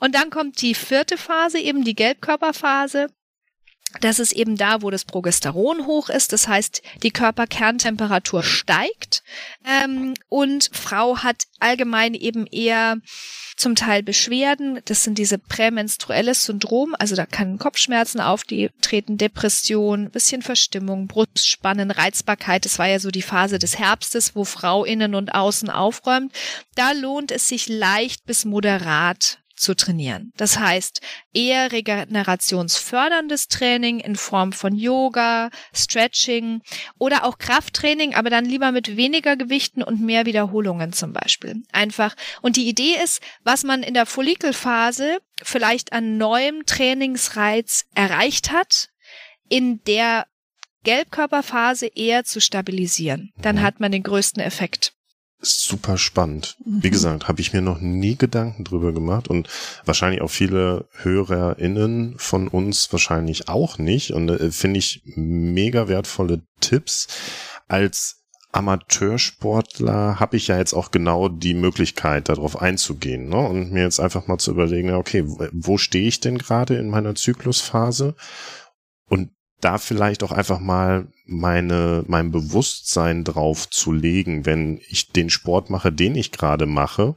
und 0.00 0.14
dann 0.14 0.30
kommt 0.30 0.60
die 0.60 0.74
vierte 0.74 1.16
Phase, 1.16 1.58
eben 1.58 1.84
die 1.84 1.94
Gelbkörperphase. 1.94 3.08
Das 4.00 4.18
ist 4.18 4.32
eben 4.32 4.56
da, 4.56 4.82
wo 4.82 4.90
das 4.90 5.04
Progesteron 5.04 5.86
hoch 5.86 6.08
ist. 6.08 6.32
Das 6.32 6.48
heißt, 6.48 6.82
die 7.02 7.10
Körperkerntemperatur 7.10 8.42
steigt 8.42 9.22
ähm, 9.64 10.14
und 10.28 10.70
Frau 10.72 11.18
hat 11.18 11.44
allgemein 11.60 12.14
eben 12.14 12.46
eher 12.46 12.98
zum 13.56 13.74
Teil 13.74 14.02
Beschwerden. 14.02 14.80
Das 14.84 15.04
sind 15.04 15.18
diese 15.18 15.38
prämenstruelles 15.38 16.42
Syndrom. 16.42 16.94
Also 16.98 17.16
da 17.16 17.24
kann 17.26 17.58
Kopfschmerzen 17.58 18.20
auftreten, 18.20 19.16
Depression, 19.16 20.10
bisschen 20.10 20.42
Verstimmung, 20.42 21.06
Brustspannen, 21.06 21.90
Reizbarkeit. 21.90 22.64
Das 22.64 22.78
war 22.78 22.88
ja 22.88 22.98
so 22.98 23.10
die 23.10 23.22
Phase 23.22 23.58
des 23.58 23.78
Herbstes, 23.78 24.34
wo 24.34 24.44
Frau 24.44 24.84
innen 24.84 25.14
und 25.14 25.34
außen 25.34 25.70
aufräumt. 25.70 26.32
Da 26.74 26.92
lohnt 26.92 27.30
es 27.30 27.48
sich 27.48 27.68
leicht 27.68 28.26
bis 28.26 28.44
moderat 28.44 29.38
zu 29.56 29.74
trainieren. 29.74 30.32
Das 30.36 30.58
heißt, 30.58 31.00
eher 31.32 31.72
regenerationsförderndes 31.72 33.48
Training 33.48 34.00
in 34.00 34.16
Form 34.16 34.52
von 34.52 34.74
Yoga, 34.74 35.50
Stretching 35.74 36.62
oder 36.98 37.24
auch 37.24 37.38
Krafttraining, 37.38 38.14
aber 38.14 38.30
dann 38.30 38.44
lieber 38.44 38.72
mit 38.72 38.96
weniger 38.96 39.36
Gewichten 39.36 39.82
und 39.82 40.00
mehr 40.00 40.26
Wiederholungen 40.26 40.92
zum 40.92 41.12
Beispiel. 41.12 41.62
Einfach. 41.72 42.14
Und 42.42 42.56
die 42.56 42.68
Idee 42.68 42.96
ist, 43.02 43.20
was 43.42 43.64
man 43.64 43.82
in 43.82 43.94
der 43.94 44.06
Follikelphase 44.06 45.18
vielleicht 45.42 45.92
an 45.92 46.16
neuem 46.16 46.64
Trainingsreiz 46.66 47.86
erreicht 47.94 48.52
hat, 48.52 48.88
in 49.48 49.82
der 49.84 50.26
Gelbkörperphase 50.84 51.86
eher 51.86 52.24
zu 52.24 52.40
stabilisieren. 52.40 53.32
Dann 53.38 53.60
hat 53.60 53.80
man 53.80 53.90
den 53.90 54.04
größten 54.04 54.40
Effekt 54.40 54.95
super 55.40 55.98
spannend. 55.98 56.56
Wie 56.64 56.88
mhm. 56.88 56.92
gesagt, 56.92 57.28
habe 57.28 57.40
ich 57.40 57.52
mir 57.52 57.62
noch 57.62 57.80
nie 57.80 58.16
Gedanken 58.16 58.64
drüber 58.64 58.92
gemacht 58.92 59.28
und 59.28 59.48
wahrscheinlich 59.84 60.22
auch 60.22 60.30
viele 60.30 60.88
HörerInnen 60.92 62.14
von 62.18 62.48
uns 62.48 62.90
wahrscheinlich 62.92 63.48
auch 63.48 63.78
nicht. 63.78 64.12
Und 64.12 64.28
äh, 64.28 64.50
finde 64.50 64.78
ich 64.78 65.02
mega 65.04 65.88
wertvolle 65.88 66.42
Tipps. 66.60 67.08
Als 67.68 68.22
Amateursportler 68.52 70.18
habe 70.18 70.36
ich 70.38 70.48
ja 70.48 70.56
jetzt 70.56 70.72
auch 70.72 70.90
genau 70.90 71.28
die 71.28 71.52
Möglichkeit, 71.52 72.30
darauf 72.30 72.60
einzugehen 72.60 73.28
ne? 73.28 73.36
und 73.36 73.70
mir 73.70 73.82
jetzt 73.82 74.00
einfach 74.00 74.26
mal 74.26 74.38
zu 74.38 74.50
überlegen, 74.50 74.92
okay, 74.94 75.24
wo 75.26 75.76
stehe 75.76 76.08
ich 76.08 76.20
denn 76.20 76.38
gerade 76.38 76.76
in 76.76 76.88
meiner 76.88 77.14
Zyklusphase? 77.14 78.14
Und 79.08 79.30
da 79.60 79.78
vielleicht 79.78 80.22
auch 80.22 80.32
einfach 80.32 80.60
mal 80.60 81.06
meine, 81.24 82.04
mein 82.06 82.30
Bewusstsein 82.30 83.24
drauf 83.24 83.68
zu 83.68 83.92
legen, 83.92 84.46
wenn 84.46 84.80
ich 84.88 85.12
den 85.12 85.30
Sport 85.30 85.70
mache, 85.70 85.90
den 85.92 86.14
ich 86.14 86.30
gerade 86.30 86.66
mache, 86.66 87.14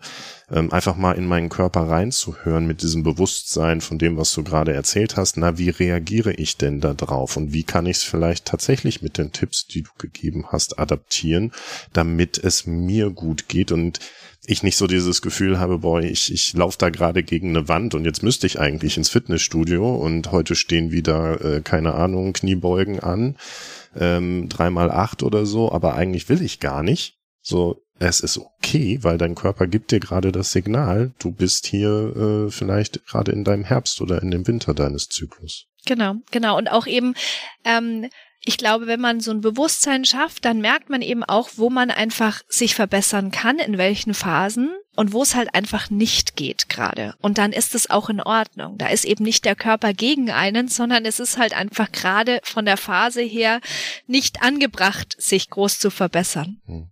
ähm, 0.50 0.72
einfach 0.72 0.96
mal 0.96 1.14
in 1.14 1.28
meinen 1.28 1.50
Körper 1.50 1.82
reinzuhören 1.82 2.66
mit 2.66 2.82
diesem 2.82 3.04
Bewusstsein 3.04 3.82
von 3.82 4.00
dem, 4.00 4.18
was 4.18 4.32
du 4.34 4.44
gerade 4.44 4.74
erzählt 4.74 5.18
hast. 5.18 5.38
Na, 5.38 5.58
wie 5.58 5.70
reagiere 5.70 6.34
ich 6.34 6.58
denn 6.58 6.80
da 6.80 6.94
drauf 6.94 7.38
und 7.38 7.54
wie 7.54 7.64
kann 7.64 7.86
ich 7.86 7.98
es 7.98 8.04
vielleicht 8.04 8.46
tatsächlich 8.46 9.02
mit 9.02 9.18
den 9.18 9.32
Tipps, 9.32 9.68
die 9.68 9.84
du 9.84 9.92
gegeben 9.98 10.46
hast, 10.48 10.80
adaptieren, 10.80 11.52
damit 11.94 12.38
es 12.38 12.66
mir 12.66 13.10
gut 13.12 13.48
geht 13.48 13.72
und 13.72 14.00
ich 14.46 14.64
nicht 14.64 14.78
so 14.78 14.88
dieses 14.88 15.22
Gefühl 15.22 15.60
habe, 15.60 15.80
boah, 15.80 16.02
ich, 16.02 16.34
ich 16.34 16.54
laufe 16.54 16.78
da 16.78 16.90
gerade 16.90 17.24
gegen 17.24 17.50
eine 17.50 17.68
Wand 17.68 17.94
und 17.94 18.06
jetzt 18.06 18.24
müsste 18.24 18.48
ich 18.48 18.60
eigentlich 18.60 18.98
ins 18.98 19.10
Fitnessstudio 19.10 19.96
und 19.96 20.32
heute 20.32 20.56
stehen 20.56 20.92
wieder, 20.92 21.44
äh, 21.44 21.62
keine 21.62 21.94
Ahnung, 21.94 22.34
Kniebeugen 22.34 23.00
an, 23.00 23.36
ähm, 23.96 24.50
dreimal 24.50 24.92
acht 24.92 25.24
oder 25.24 25.46
so, 25.46 25.72
aber 25.72 25.96
eigentlich 25.96 26.30
will 26.30 26.42
ich 26.42 26.60
gar 26.60 26.84
nicht. 26.84 27.18
So, 27.42 27.82
es 28.00 28.22
ist 28.22 28.38
okay, 28.38 29.00
weil 29.02 29.18
dein 29.18 29.36
Körper 29.36 29.68
gibt 29.68 29.92
dir 29.92 30.00
gerade 30.00 30.32
das 30.32 30.52
Signal, 30.52 31.12
du 31.20 31.32
bist 31.32 31.68
hier 31.68 32.48
äh, 32.48 32.52
vielleicht 32.52 33.06
gerade 33.06 33.32
in 33.32 33.44
deinem 33.44 33.66
Herbst 33.66 34.02
oder 34.02 34.22
in 34.22 34.32
dem 34.32 34.48
Winter 34.48 34.74
deines 34.74 35.10
Zyklus. 35.10 35.68
Genau, 35.86 36.16
genau. 36.32 36.58
Und 36.58 36.72
auch 36.72 36.88
eben, 36.88 37.14
ähm, 37.66 38.10
ich 38.44 38.58
glaube, 38.58 38.88
wenn 38.88 39.02
man 39.02 39.20
so 39.20 39.32
ein 39.32 39.42
Bewusstsein 39.42 40.06
schafft, 40.06 40.46
dann 40.46 40.62
merkt 40.62 40.90
man 40.90 41.02
eben 41.02 41.24
auch, 41.24 41.50
wo 41.56 41.70
man 41.70 41.92
einfach 41.92 42.42
sich 42.48 42.74
verbessern 42.74 43.32
kann, 43.32 43.60
in 43.60 43.78
welchen 43.78 44.14
Phasen 44.14 44.72
und 44.96 45.12
wo 45.12 45.24
es 45.24 45.36
halt 45.36 45.54
einfach 45.54 45.90
nicht 45.90 46.36
geht 46.36 46.70
gerade. 46.70 47.16
Und 47.22 47.38
dann 47.38 47.52
ist 47.52 47.76
es 47.76 47.90
auch 47.90 48.10
in 48.10 48.22
Ordnung. 48.22 48.78
Da 48.78 48.88
ist 48.88 49.06
eben 49.06 49.24
nicht 49.24 49.44
der 49.44 49.56
Körper 49.56 49.94
gegen 49.94 50.32
einen, 50.32 50.70
sondern 50.70 51.06
es 51.06 51.20
ist 51.20 51.38
halt 51.38 51.54
einfach 51.54 51.92
gerade 51.92 52.40
von 52.44 52.66
der 52.66 52.78
Phase 52.78 53.22
her 53.22 53.60
nicht 54.08 54.42
angebracht, 54.42 55.16
sich 55.18 55.50
groß 55.50 55.80
zu 55.80 55.90
verbessern. 55.90 56.62
Hm. 56.66 56.90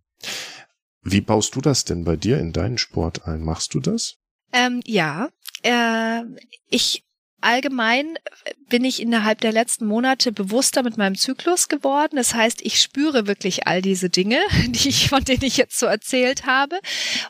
Wie 1.01 1.21
baust 1.21 1.55
du 1.55 1.61
das 1.61 1.85
denn 1.85 2.03
bei 2.03 2.17
dir 2.17 2.39
in 2.39 2.51
deinen 2.51 2.77
Sport 2.77 3.25
ein? 3.25 3.41
Machst 3.41 3.73
du 3.73 3.79
das? 3.79 4.17
Ähm, 4.51 4.81
ja, 4.85 5.29
äh, 5.63 6.23
ich 6.69 7.06
allgemein 7.47 8.19
bin 8.67 8.83
ich 8.83 9.01
innerhalb 9.01 9.39
der 9.39 9.53
letzten 9.53 9.87
Monate 9.87 10.33
bewusster 10.33 10.83
mit 10.83 10.97
meinem 10.97 11.15
Zyklus 11.15 11.69
geworden. 11.69 12.17
Das 12.17 12.33
heißt, 12.33 12.61
ich 12.61 12.81
spüre 12.81 13.25
wirklich 13.25 13.67
all 13.67 13.81
diese 13.81 14.09
Dinge, 14.09 14.39
die 14.67 14.89
ich, 14.89 15.07
von 15.07 15.23
denen 15.23 15.43
ich 15.43 15.55
jetzt 15.55 15.79
so 15.79 15.85
erzählt 15.85 16.45
habe. 16.45 16.79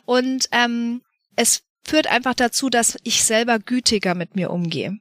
Und 0.04 0.48
ähm, 0.50 1.02
es 1.36 1.62
führt 1.86 2.08
einfach 2.08 2.34
dazu, 2.34 2.68
dass 2.68 2.98
ich 3.04 3.22
selber 3.22 3.60
gütiger 3.60 4.16
mit 4.16 4.34
mir 4.34 4.50
umgehe. 4.50 4.98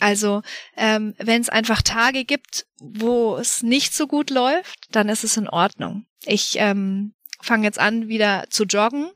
Also 0.00 0.42
ähm, 0.76 1.14
wenn 1.18 1.40
es 1.40 1.48
einfach 1.48 1.82
Tage 1.82 2.24
gibt, 2.24 2.66
wo 2.80 3.36
es 3.36 3.62
nicht 3.62 3.94
so 3.94 4.08
gut 4.08 4.30
läuft, 4.30 4.88
dann 4.90 5.08
ist 5.08 5.22
es 5.22 5.36
in 5.36 5.48
Ordnung. 5.48 6.06
Ich 6.24 6.54
ähm, 6.56 7.14
fange 7.40 7.66
jetzt 7.66 7.78
an, 7.78 8.08
wieder 8.08 8.46
zu 8.50 8.64
joggen. 8.64 9.12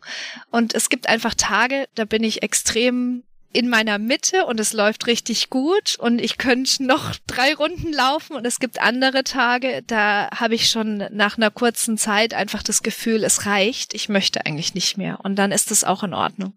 Und 0.51 0.75
es 0.75 0.91
gibt 0.91 1.09
einfach 1.09 1.35
Tage, 1.35 1.89
da 1.97 2.05
bin 2.05 2.23
ich 2.23 2.43
extrem 2.43 3.25
in 3.55 3.69
meiner 3.69 3.99
Mitte 3.99 4.47
und 4.47 4.59
es 4.59 4.73
läuft 4.73 5.07
richtig 5.07 5.49
gut 5.49 5.97
und 5.99 6.21
ich 6.21 6.39
könnte 6.39 6.85
noch 6.85 7.15
drei 7.27 7.55
Runden 7.55 7.93
laufen 7.93 8.37
und 8.37 8.45
es 8.45 8.59
gibt 8.59 8.81
andere 8.81 9.25
Tage, 9.25 9.83
da 9.87 10.29
habe 10.35 10.55
ich 10.55 10.69
schon 10.69 11.05
nach 11.13 11.39
einer 11.39 11.51
kurzen 11.51 11.97
Zeit 11.97 12.35
einfach 12.35 12.63
das 12.63 12.83
Gefühl, 12.83 13.25
es 13.25 13.47
reicht, 13.47 13.95
ich 13.95 14.09
möchte 14.09 14.45
eigentlich 14.45 14.75
nicht 14.75 14.99
mehr 14.99 15.21
und 15.23 15.37
dann 15.37 15.53
ist 15.53 15.71
es 15.71 15.85
auch 15.85 16.03
in 16.03 16.15
Ordnung. 16.15 16.55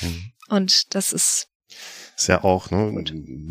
Mhm. 0.00 0.32
Und 0.48 0.94
das 0.94 1.12
ist 1.12 1.48
ist 2.16 2.26
ja 2.26 2.42
auch, 2.42 2.70
ne, 2.70 3.04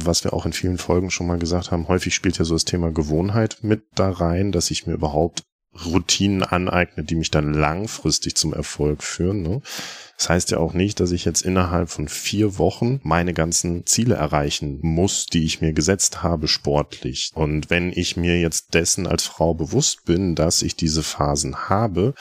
was 0.03 0.25
wir 0.25 0.33
auch 0.33 0.45
in 0.45 0.51
vielen 0.51 0.77
Folgen 0.77 1.09
schon 1.09 1.27
mal 1.27 1.37
gesagt 1.37 1.71
haben, 1.71 1.87
häufig 1.87 2.13
spielt 2.13 2.37
ja 2.37 2.43
so 2.43 2.55
das 2.55 2.65
Thema 2.65 2.91
Gewohnheit 2.91 3.59
mit 3.61 3.83
da 3.95 4.09
rein, 4.09 4.51
dass 4.51 4.71
ich 4.71 4.85
mir 4.85 4.93
überhaupt 4.93 5.43
Routinen 5.85 6.43
aneigne, 6.43 7.03
die 7.03 7.15
mich 7.15 7.31
dann 7.31 7.53
langfristig 7.53 8.35
zum 8.35 8.53
Erfolg 8.53 9.03
führen. 9.03 9.41
Ne? 9.41 9.61
Das 10.17 10.29
heißt 10.29 10.51
ja 10.51 10.57
auch 10.57 10.73
nicht, 10.73 10.99
dass 10.99 11.11
ich 11.11 11.25
jetzt 11.25 11.43
innerhalb 11.43 11.89
von 11.89 12.07
vier 12.07 12.57
Wochen 12.57 12.99
meine 13.03 13.33
ganzen 13.33 13.85
Ziele 13.85 14.15
erreichen 14.15 14.79
muss, 14.81 15.27
die 15.27 15.45
ich 15.45 15.61
mir 15.61 15.73
gesetzt 15.73 16.23
habe 16.23 16.47
sportlich. 16.47 17.31
Und 17.35 17.69
wenn 17.69 17.91
ich 17.93 18.17
mir 18.17 18.39
jetzt 18.39 18.73
dessen 18.73 19.05
als 19.05 19.23
Frau 19.23 19.53
bewusst 19.53 20.05
bin, 20.05 20.33
dass 20.33 20.63
ich 20.63 20.75
diese 20.75 21.03
Phasen 21.03 21.69
habe, 21.69 22.15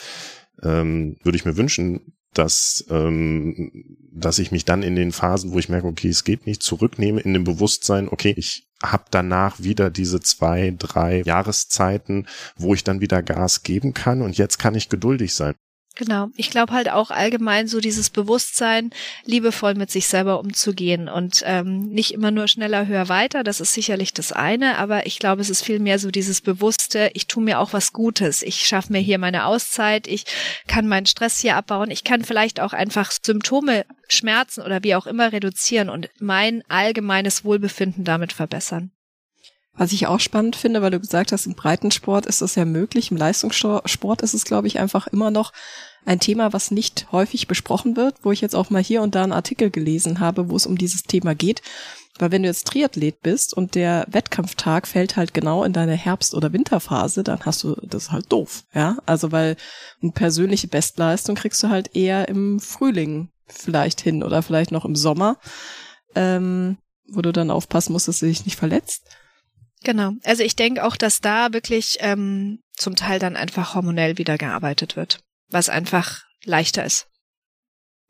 ähm, 0.63 1.17
würde 1.23 1.37
ich 1.37 1.47
mir 1.47 1.57
wünschen, 1.57 2.13
dass, 2.35 2.85
ähm, 2.91 3.73
dass 4.13 4.39
ich 4.39 4.53
mich 4.53 4.67
dann 4.67 4.83
in 4.83 4.95
den 4.95 5.13
Phasen, 5.13 5.53
wo 5.53 5.59
ich 5.59 5.71
merke, 5.71 5.87
okay, 5.87 6.09
es 6.09 6.25
geht 6.25 6.47
nicht, 6.47 6.63
zurücknehme 6.63 7.21
in 7.21 7.33
dem 7.33 7.45
Bewusstsein, 7.45 8.09
okay, 8.11 8.35
ich 8.37 8.69
habe 8.83 9.05
danach 9.11 9.61
wieder 9.61 9.91
diese 9.91 10.21
zwei, 10.21 10.75
drei 10.79 11.23
Jahreszeiten, 11.23 12.27
wo 12.57 12.75
ich 12.75 12.85
dann 12.85 13.01
wieder 13.01 13.23
Gas 13.23 13.63
geben 13.63 13.95
kann 13.95 14.21
und 14.21 14.37
jetzt 14.37 14.59
kann 14.59 14.75
ich 14.75 14.91
geduldig 14.91 15.33
sein. 15.33 15.55
Genau. 15.97 16.29
Ich 16.37 16.51
glaube 16.51 16.75
halt 16.75 16.91
auch 16.91 17.11
allgemein 17.11 17.69
so 17.69 17.81
dieses 17.81 18.11
Bewusstsein, 18.11 18.91
liebevoll 19.25 19.75
mit 19.75 19.91
sich 19.91 20.09
selber 20.09 20.41
umzugehen 20.41 21.09
und 21.09 21.43
ähm, 21.47 21.89
nicht 21.89 22.13
immer 22.13 22.31
nur 22.31 22.49
schneller, 22.49 22.87
höher, 22.87 23.09
weiter. 23.09 23.43
Das 23.43 23.63
ist 23.63 23.73
sicherlich 23.73 24.13
das 24.13 24.31
eine, 24.31 24.77
aber 24.77 25.07
ich 25.07 25.19
glaube, 25.19 25.41
es 25.41 25.49
ist 25.49 25.65
vielmehr 25.65 25.99
so 25.99 26.11
dieses 26.11 26.43
Bewusste, 26.43 27.11
ich 27.15 27.29
tue 27.29 27.43
mir 27.43 27.61
auch 27.61 27.73
was 27.73 27.95
Gutes. 27.95 28.43
Ich 28.43 28.67
schaffe 28.67 28.93
mir 28.93 28.99
hier 28.99 29.17
meine 29.17 29.47
Auszeit, 29.47 30.07
ich 30.07 30.27
kann 30.69 30.87
meinen 30.87 31.07
Stress 31.07 31.41
hier 31.41 31.57
abbauen, 31.57 31.91
ich 31.91 32.05
kann 32.05 32.23
vielleicht 32.25 32.61
auch 32.61 32.75
einfach 32.75 33.11
Symptome, 33.11 33.87
Schmerzen 34.07 34.61
oder 34.61 34.85
wie 34.85 34.95
auch 34.97 35.07
immer 35.07 35.33
reduzieren 35.33 35.89
und 35.89 36.11
mein 36.21 36.63
allgemeines 36.69 37.43
Wohlbefinden 37.43 38.05
damit 38.05 38.35
verbessern. 38.35 38.91
Was 39.77 39.93
ich 39.93 40.07
auch 40.07 40.21
spannend 40.21 40.57
finde, 40.57 40.81
weil 40.83 40.91
du 40.91 41.01
gesagt 41.01 41.33
hast, 41.33 41.47
im 41.47 41.55
Breitensport 41.55 42.27
ist 42.27 42.41
das 42.41 42.55
ja 42.55 42.65
möglich, 42.65 43.11
im 43.11 43.17
Leistungssport 43.17 44.23
ist 44.23 44.35
es, 44.35 44.45
glaube 44.45 44.69
ich, 44.69 44.79
einfach 44.79 45.07
immer 45.07 45.31
noch 45.31 45.53
ein 46.07 46.21
Thema, 46.21 46.53
was 46.53 46.71
nicht 46.71 47.09
häufig 47.13 47.49
besprochen 47.49 47.97
wird, 47.97 48.17
wo 48.23 48.33
ich 48.33 48.41
jetzt 48.41 48.55
auch 48.55 48.71
mal 48.71 48.83
hier 48.83 49.03
und 49.03 49.15
da 49.15 49.25
einen 49.25 49.33
Artikel 49.33 49.71
gelesen 49.71 50.21
habe, 50.21 50.49
wo 50.49 50.57
es 50.57 50.67
um 50.67 50.79
dieses 50.79 51.03
Thema 51.03 51.35
geht. 51.35 51.63
Weil 52.19 52.31
wenn 52.31 52.43
du 52.43 52.49
jetzt 52.49 52.67
Triathlet 52.69 53.21
bist 53.21 53.53
und 53.53 53.75
der 53.75 54.07
Wettkampftag 54.09 54.87
fällt 54.87 55.17
halt 55.17 55.35
genau 55.35 55.65
in 55.65 55.75
deine 55.75 55.95
Herbst- 55.95 56.35
oder 56.35 56.53
Winterphase, 56.53 57.23
dann 57.23 57.45
hast 57.45 57.63
du 57.63 57.77
das 57.83 58.11
halt 58.11 58.33
doof, 58.33 58.65
ja. 58.73 58.97
Also 59.05 59.33
weil 59.33 59.57
eine 60.01 60.13
persönliche 60.13 60.69
Bestleistung 60.69 61.35
kriegst 61.35 61.63
du 61.63 61.69
halt 61.69 61.95
eher 61.95 62.29
im 62.29 62.61
Frühling 62.61 63.29
vielleicht 63.49 64.01
hin 64.01 64.23
oder 64.23 64.43
vielleicht 64.43 64.73
noch 64.73 64.85
im 64.85 64.97
Sommer, 64.97 65.37
ähm, 66.15 66.79
wo 67.09 67.21
du 67.21 67.33
dann 67.33 67.51
aufpassen 67.51 67.93
musst, 67.93 68.09
dass 68.09 68.21
du 68.21 68.27
dich 68.27 68.47
nicht 68.47 68.57
verletzt. 68.57 69.03
Genau. 69.87 70.15
Also 70.25 70.43
ich 70.43 70.57
denke 70.57 70.85
auch, 70.85 70.97
dass 70.97 71.21
da 71.21 71.53
wirklich 71.53 71.99
ähm, 72.01 72.59
zum 72.73 72.97
Teil 72.97 73.21
dann 73.21 73.37
einfach 73.37 73.77
hormonell 73.77 74.19
wieder 74.19 74.37
gearbeitet 74.37 74.97
wird, 74.97 75.21
was 75.49 75.69
einfach 75.69 76.25
leichter 76.45 76.85
ist. 76.85 77.07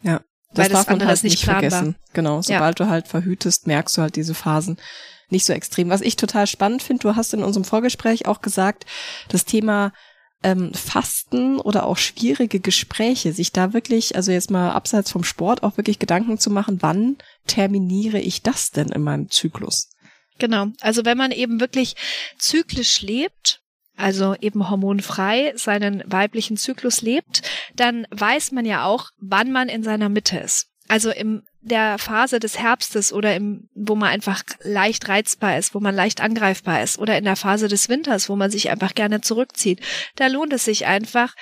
Ja. 0.02 0.22
Das 0.54 0.64
Weil 0.64 0.68
darf 0.70 0.86
das 0.86 0.98
man 0.98 1.06
halt 1.06 1.22
nicht 1.22 1.44
vergessen. 1.44 1.96
Genau. 2.14 2.40
Sobald 2.40 2.80
ja. 2.80 2.86
du 2.86 2.90
halt 2.90 3.08
verhütest, 3.08 3.66
merkst 3.66 3.98
du 3.98 4.00
halt 4.00 4.16
diese 4.16 4.32
Phasen 4.32 4.78
nicht 5.28 5.44
so 5.44 5.52
extrem. 5.52 5.90
Was 5.90 6.00
ich 6.00 6.16
total 6.16 6.46
spannend 6.46 6.82
finde, 6.82 7.02
du 7.02 7.14
hast 7.14 7.34
in 7.34 7.44
unserem 7.44 7.64
Vorgespräch 7.64 8.24
auch 8.24 8.40
gesagt, 8.40 8.86
das 9.28 9.44
Thema 9.44 9.92
ähm, 10.42 10.72
Fasten 10.72 11.60
oder 11.60 11.84
auch 11.84 11.98
schwierige 11.98 12.58
Gespräche, 12.58 13.34
sich 13.34 13.52
da 13.52 13.74
wirklich, 13.74 14.16
also 14.16 14.32
jetzt 14.32 14.50
mal 14.50 14.70
abseits 14.70 15.10
vom 15.10 15.24
Sport, 15.24 15.62
auch 15.62 15.76
wirklich 15.76 15.98
Gedanken 15.98 16.38
zu 16.38 16.48
machen, 16.48 16.78
wann 16.80 17.18
terminiere 17.46 18.18
ich 18.18 18.40
das 18.40 18.70
denn 18.70 18.88
in 18.88 19.02
meinem 19.02 19.28
Zyklus? 19.28 19.90
Genau. 20.38 20.66
Also 20.80 21.04
wenn 21.04 21.18
man 21.18 21.32
eben 21.32 21.60
wirklich 21.60 21.94
zyklisch 22.38 23.00
lebt, 23.02 23.60
also 23.96 24.34
eben 24.40 24.68
hormonfrei 24.68 25.52
seinen 25.56 26.02
weiblichen 26.06 26.56
Zyklus 26.56 27.00
lebt, 27.00 27.42
dann 27.74 28.06
weiß 28.10 28.52
man 28.52 28.66
ja 28.66 28.84
auch, 28.84 29.10
wann 29.18 29.52
man 29.52 29.68
in 29.68 29.82
seiner 29.82 30.08
Mitte 30.08 30.38
ist. 30.38 30.68
Also 30.88 31.10
im 31.10 31.42
der 31.66 31.98
Phase 31.98 32.38
des 32.38 32.58
Herbstes 32.58 33.12
oder 33.12 33.34
im, 33.34 33.68
wo 33.74 33.96
man 33.96 34.10
einfach 34.10 34.44
leicht 34.62 35.08
reizbar 35.08 35.58
ist, 35.58 35.74
wo 35.74 35.80
man 35.80 35.94
leicht 35.94 36.20
angreifbar 36.20 36.82
ist 36.82 36.98
oder 36.98 37.18
in 37.18 37.24
der 37.24 37.34
Phase 37.34 37.66
des 37.66 37.88
Winters, 37.88 38.28
wo 38.28 38.36
man 38.36 38.52
sich 38.52 38.70
einfach 38.70 38.94
gerne 38.94 39.20
zurückzieht, 39.20 39.80
da 40.14 40.28
lohnt 40.28 40.52
es 40.52 40.64
sich 40.64 40.86
einfach, 40.86 41.34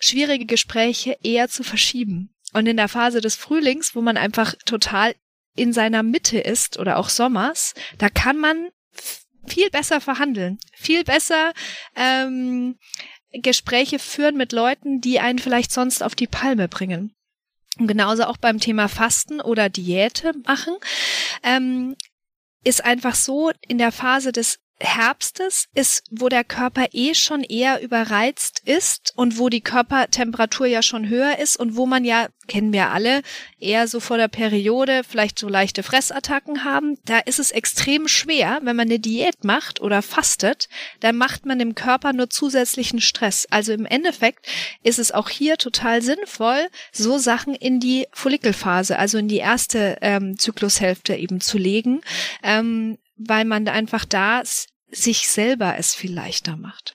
schwierige 0.00 0.46
Gespräche 0.46 1.18
eher 1.22 1.48
zu 1.48 1.62
verschieben. 1.62 2.34
Und 2.54 2.66
in 2.66 2.78
der 2.78 2.88
Phase 2.88 3.20
des 3.20 3.36
Frühlings, 3.36 3.94
wo 3.94 4.00
man 4.00 4.16
einfach 4.16 4.54
total 4.64 5.14
in 5.54 5.72
seiner 5.72 6.02
Mitte 6.02 6.38
ist 6.38 6.78
oder 6.78 6.98
auch 6.98 7.08
Sommers, 7.08 7.74
da 7.98 8.08
kann 8.08 8.38
man 8.38 8.68
viel 9.46 9.70
besser 9.70 10.00
verhandeln, 10.00 10.58
viel 10.72 11.04
besser 11.04 11.52
ähm, 11.96 12.78
Gespräche 13.32 13.98
führen 13.98 14.36
mit 14.36 14.52
Leuten, 14.52 15.00
die 15.00 15.20
einen 15.20 15.38
vielleicht 15.38 15.72
sonst 15.72 16.02
auf 16.02 16.14
die 16.14 16.26
Palme 16.26 16.68
bringen. 16.68 17.14
Und 17.78 17.86
genauso 17.86 18.24
auch 18.24 18.36
beim 18.36 18.58
Thema 18.58 18.88
Fasten 18.88 19.40
oder 19.40 19.68
Diäte 19.68 20.32
machen, 20.44 20.76
ähm, 21.42 21.96
ist 22.64 22.84
einfach 22.84 23.14
so 23.14 23.52
in 23.66 23.78
der 23.78 23.92
Phase 23.92 24.32
des 24.32 24.58
Herbstes 24.80 25.66
ist, 25.74 26.04
wo 26.10 26.28
der 26.30 26.42
Körper 26.42 26.86
eh 26.92 27.14
schon 27.14 27.44
eher 27.44 27.82
überreizt 27.82 28.62
ist 28.64 29.12
und 29.14 29.38
wo 29.38 29.50
die 29.50 29.60
Körpertemperatur 29.60 30.66
ja 30.66 30.82
schon 30.82 31.08
höher 31.08 31.38
ist 31.38 31.58
und 31.58 31.76
wo 31.76 31.84
man 31.84 32.04
ja, 32.04 32.28
kennen 32.48 32.72
wir 32.72 32.88
alle, 32.88 33.20
eher 33.58 33.86
so 33.86 34.00
vor 34.00 34.16
der 34.16 34.28
Periode 34.28 35.02
vielleicht 35.06 35.38
so 35.38 35.48
leichte 35.48 35.82
Fressattacken 35.82 36.64
haben. 36.64 36.96
Da 37.04 37.18
ist 37.18 37.38
es 37.38 37.50
extrem 37.50 38.08
schwer, 38.08 38.60
wenn 38.62 38.76
man 38.76 38.88
eine 38.88 38.98
Diät 38.98 39.44
macht 39.44 39.80
oder 39.80 40.00
fastet, 40.00 40.68
dann 41.00 41.16
macht 41.16 41.44
man 41.44 41.58
dem 41.58 41.74
Körper 41.74 42.14
nur 42.14 42.30
zusätzlichen 42.30 43.02
Stress. 43.02 43.46
Also 43.50 43.72
im 43.72 43.84
Endeffekt 43.84 44.46
ist 44.82 44.98
es 44.98 45.12
auch 45.12 45.28
hier 45.28 45.58
total 45.58 46.00
sinnvoll, 46.00 46.68
so 46.90 47.18
Sachen 47.18 47.54
in 47.54 47.80
die 47.80 48.06
Follikelphase, 48.12 48.98
also 48.98 49.18
in 49.18 49.28
die 49.28 49.36
erste 49.36 49.98
ähm, 50.00 50.38
Zyklushälfte 50.38 51.14
eben 51.14 51.42
zu 51.42 51.58
legen. 51.58 52.00
Ähm, 52.42 52.96
weil 53.26 53.44
man 53.44 53.68
einfach 53.68 54.04
da 54.04 54.42
sich 54.90 55.28
selber 55.28 55.76
es 55.78 55.94
viel 55.94 56.12
leichter 56.12 56.56
macht. 56.56 56.94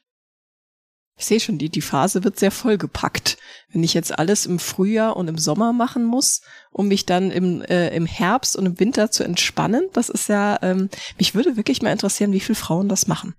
Ich 1.17 1.25
sehe 1.25 1.39
schon, 1.39 1.57
die, 1.57 1.69
die 1.69 1.81
Phase 1.81 2.25
wird 2.25 2.37
sehr 2.37 2.51
vollgepackt. 2.51 3.37
Wenn 3.69 3.83
ich 3.83 3.93
jetzt 3.93 4.17
alles 4.17 4.45
im 4.45 4.59
Frühjahr 4.59 5.15
und 5.15 5.29
im 5.29 5.37
Sommer 5.37 5.71
machen 5.71 6.03
muss, 6.03 6.41
um 6.71 6.89
mich 6.89 7.05
dann 7.05 7.31
im, 7.31 7.61
äh, 7.61 7.95
im 7.95 8.05
Herbst 8.05 8.57
und 8.57 8.65
im 8.65 8.79
Winter 8.81 9.11
zu 9.11 9.23
entspannen, 9.23 9.87
das 9.93 10.09
ist 10.09 10.27
ja, 10.27 10.59
ähm, 10.61 10.89
mich 11.17 11.33
würde 11.33 11.55
wirklich 11.55 11.81
mal 11.81 11.91
interessieren, 11.91 12.33
wie 12.33 12.41
viele 12.41 12.57
Frauen 12.57 12.89
das 12.89 13.07
machen. 13.07 13.33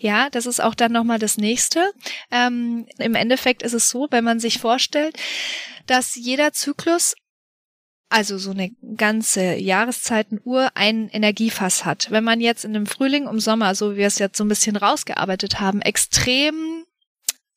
Ja, 0.00 0.30
das 0.30 0.46
ist 0.46 0.60
auch 0.60 0.74
dann 0.74 0.92
nochmal 0.92 1.18
das 1.18 1.36
nächste. 1.36 1.92
Ähm, 2.30 2.86
Im 2.98 3.14
Endeffekt 3.14 3.62
ist 3.62 3.74
es 3.74 3.90
so, 3.90 4.08
wenn 4.10 4.24
man 4.24 4.40
sich 4.40 4.58
vorstellt, 4.58 5.18
dass 5.86 6.14
jeder 6.14 6.52
Zyklus 6.52 7.14
also 8.08 8.38
so 8.38 8.52
eine 8.52 8.70
ganze 8.96 9.54
Jahreszeitenuhr 9.54 10.70
ein 10.74 11.08
Energiefass 11.08 11.84
hat. 11.84 12.10
Wenn 12.10 12.24
man 12.24 12.40
jetzt 12.40 12.64
in 12.64 12.72
dem 12.72 12.86
Frühling, 12.86 13.26
im 13.26 13.40
Sommer, 13.40 13.74
so 13.74 13.92
wie 13.92 13.98
wir 13.98 14.06
es 14.06 14.18
jetzt 14.18 14.38
so 14.38 14.44
ein 14.44 14.48
bisschen 14.48 14.76
rausgearbeitet 14.76 15.60
haben, 15.60 15.82
extrem 15.82 16.84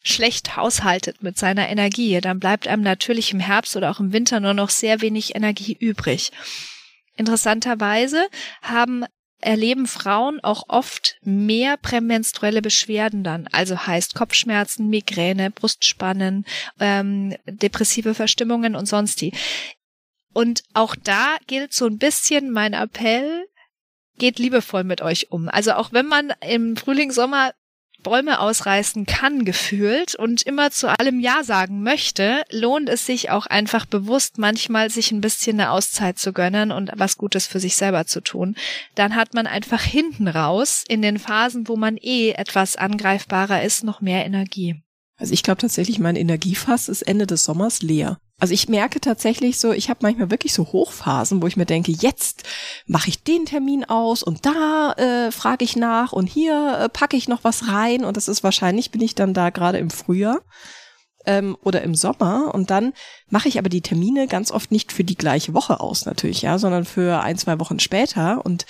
schlecht 0.01 0.55
haushaltet 0.55 1.21
mit 1.21 1.37
seiner 1.37 1.69
Energie, 1.69 2.19
dann 2.21 2.39
bleibt 2.39 2.67
einem 2.67 2.83
natürlich 2.83 3.31
im 3.31 3.39
Herbst 3.39 3.75
oder 3.75 3.91
auch 3.91 3.99
im 3.99 4.13
Winter 4.13 4.39
nur 4.39 4.53
noch 4.53 4.69
sehr 4.69 5.01
wenig 5.01 5.35
Energie 5.35 5.77
übrig. 5.79 6.31
Interessanterweise 7.15 8.27
haben 8.61 9.05
erleben 9.41 9.87
Frauen 9.87 10.39
auch 10.41 10.63
oft 10.67 11.17
mehr 11.21 11.77
prämenstruelle 11.77 12.61
Beschwerden 12.61 13.23
dann, 13.23 13.47
also 13.51 13.77
heißt 13.77 14.15
Kopfschmerzen, 14.15 14.89
Migräne, 14.89 15.51
Brustspannen, 15.51 16.45
ähm, 16.79 17.35
depressive 17.45 18.13
Verstimmungen 18.13 18.75
und 18.75 18.85
sonst 18.85 19.21
die. 19.21 19.31
Und 20.33 20.63
auch 20.73 20.95
da 20.95 21.37
gilt 21.47 21.73
so 21.73 21.85
ein 21.85 21.97
bisschen 21.97 22.51
mein 22.51 22.73
Appell, 22.73 23.45
geht 24.17 24.39
liebevoll 24.39 24.83
mit 24.83 25.01
euch 25.01 25.31
um. 25.31 25.49
Also 25.49 25.73
auch 25.73 25.91
wenn 25.91 26.05
man 26.05 26.33
im 26.41 26.75
Frühling, 26.75 27.11
Sommer 27.11 27.53
Bäume 28.03 28.39
ausreißen 28.39 29.05
kann, 29.05 29.45
gefühlt 29.45 30.15
und 30.15 30.41
immer 30.43 30.71
zu 30.71 30.87
allem 30.87 31.19
Ja 31.19 31.43
sagen 31.43 31.83
möchte, 31.83 32.43
lohnt 32.49 32.89
es 32.89 33.05
sich 33.05 33.29
auch 33.29 33.45
einfach 33.45 33.85
bewusst 33.85 34.37
manchmal 34.37 34.89
sich 34.89 35.11
ein 35.11 35.21
bisschen 35.21 35.59
eine 35.59 35.71
Auszeit 35.71 36.17
zu 36.17 36.31
gönnen 36.31 36.71
und 36.71 36.91
was 36.95 37.17
Gutes 37.17 37.47
für 37.47 37.59
sich 37.59 37.75
selber 37.75 38.05
zu 38.05 38.21
tun. 38.21 38.55
Dann 38.95 39.15
hat 39.15 39.33
man 39.33 39.47
einfach 39.47 39.81
hinten 39.81 40.27
raus 40.27 40.83
in 40.87 41.01
den 41.01 41.19
Phasen, 41.19 41.67
wo 41.67 41.75
man 41.75 41.97
eh 41.97 42.31
etwas 42.31 42.75
angreifbarer 42.75 43.63
ist, 43.63 43.83
noch 43.83 44.01
mehr 44.01 44.25
Energie. 44.25 44.81
Also 45.17 45.33
ich 45.33 45.43
glaube 45.43 45.59
tatsächlich, 45.59 45.99
mein 45.99 46.15
Energiefass 46.15 46.87
ist 46.87 47.01
Ende 47.01 47.27
des 47.27 47.43
Sommers 47.43 47.81
leer. 47.81 48.19
Also 48.39 48.53
ich 48.53 48.69
merke 48.69 49.01
tatsächlich 49.01 49.59
so, 49.59 49.73
ich 49.73 49.89
habe 49.89 49.99
manchmal 50.01 50.31
wirklich 50.31 50.53
so 50.53 50.65
Hochphasen, 50.71 51.41
wo 51.41 51.47
ich 51.47 51.57
mir 51.57 51.65
denke, 51.65 51.91
jetzt 51.91 52.43
mache 52.87 53.09
ich 53.09 53.23
den 53.23 53.45
Termin 53.45 53.83
aus 53.83 54.23
und 54.23 54.45
da 54.45 54.93
äh, 54.93 55.31
frage 55.31 55.65
ich 55.65 55.75
nach 55.75 56.13
und 56.13 56.27
hier 56.27 56.79
äh, 56.79 56.89
packe 56.89 57.17
ich 57.17 57.27
noch 57.27 57.43
was 57.43 57.67
rein 57.67 58.05
und 58.05 58.15
das 58.15 58.29
ist 58.29 58.43
wahrscheinlich, 58.43 58.91
bin 58.91 59.01
ich 59.01 59.13
dann 59.13 59.33
da 59.33 59.49
gerade 59.49 59.77
im 59.77 59.89
Frühjahr 59.89 60.39
ähm, 61.25 61.57
oder 61.63 61.81
im 61.81 61.95
Sommer 61.95 62.53
und 62.53 62.71
dann 62.71 62.93
mache 63.29 63.49
ich 63.49 63.59
aber 63.59 63.67
die 63.67 63.81
Termine 63.81 64.27
ganz 64.27 64.51
oft 64.51 64.71
nicht 64.71 64.93
für 64.93 65.03
die 65.03 65.17
gleiche 65.17 65.53
Woche 65.53 65.81
aus 65.81 66.05
natürlich, 66.05 66.41
ja, 66.41 66.57
sondern 66.57 66.85
für 66.85 67.19
ein, 67.21 67.37
zwei 67.37 67.59
Wochen 67.59 67.79
später 67.79 68.45
und 68.45 68.65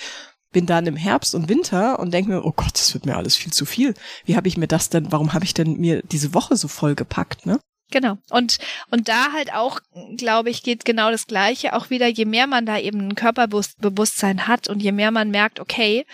bin 0.52 0.66
dann 0.66 0.86
im 0.86 0.96
Herbst 0.96 1.36
und 1.36 1.48
Winter 1.48 2.00
und 2.00 2.12
denke 2.12 2.32
mir, 2.32 2.44
oh 2.44 2.52
Gott, 2.52 2.74
das 2.74 2.92
wird 2.92 3.06
mir 3.06 3.16
alles 3.16 3.36
viel 3.36 3.52
zu 3.52 3.64
viel. 3.64 3.94
Wie 4.24 4.36
habe 4.36 4.48
ich 4.48 4.56
mir 4.56 4.66
das 4.66 4.88
denn, 4.88 5.12
warum 5.12 5.32
habe 5.32 5.44
ich 5.44 5.54
denn 5.54 5.74
mir 5.74 6.02
diese 6.02 6.34
Woche 6.34 6.56
so 6.56 6.66
voll 6.66 6.96
gepackt, 6.96 7.46
ne? 7.46 7.60
Genau. 7.90 8.18
Und, 8.30 8.58
und 8.90 9.08
da 9.08 9.32
halt 9.32 9.52
auch, 9.52 9.80
glaube 10.16 10.50
ich, 10.50 10.62
geht 10.62 10.84
genau 10.84 11.10
das 11.10 11.26
Gleiche. 11.26 11.74
Auch 11.74 11.90
wieder, 11.90 12.06
je 12.06 12.24
mehr 12.24 12.46
man 12.46 12.66
da 12.66 12.78
eben 12.78 13.08
ein 13.08 13.14
Körperbewusstsein 13.14 14.46
hat 14.46 14.68
und 14.68 14.80
je 14.80 14.92
mehr 14.92 15.10
man 15.10 15.30
merkt, 15.30 15.60
okay, 15.60 16.06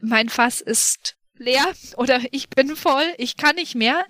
mein 0.00 0.28
Fass 0.28 0.60
ist 0.60 1.16
leer 1.36 1.66
oder 1.96 2.20
ich 2.30 2.48
bin 2.48 2.76
voll, 2.76 3.06
ich 3.18 3.36
kann 3.36 3.56
nicht 3.56 3.74
mehr. 3.74 4.06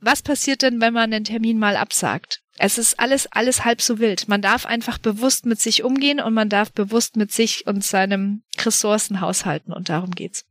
Was 0.00 0.22
passiert 0.22 0.62
denn, 0.62 0.80
wenn 0.80 0.92
man 0.92 1.10
den 1.10 1.24
Termin 1.24 1.58
mal 1.58 1.76
absagt? 1.76 2.42
Es 2.56 2.78
ist 2.78 3.00
alles, 3.00 3.26
alles 3.32 3.64
halb 3.64 3.80
so 3.80 3.98
wild. 3.98 4.28
Man 4.28 4.42
darf 4.42 4.64
einfach 4.66 4.98
bewusst 4.98 5.46
mit 5.46 5.60
sich 5.60 5.82
umgehen 5.82 6.20
und 6.20 6.34
man 6.34 6.48
darf 6.48 6.72
bewusst 6.72 7.16
mit 7.16 7.32
sich 7.32 7.66
und 7.66 7.82
seinem 7.82 8.44
Ressourcen 8.58 9.20
haushalten 9.20 9.72
und 9.72 9.88
darum 9.88 10.12
geht's. 10.12 10.44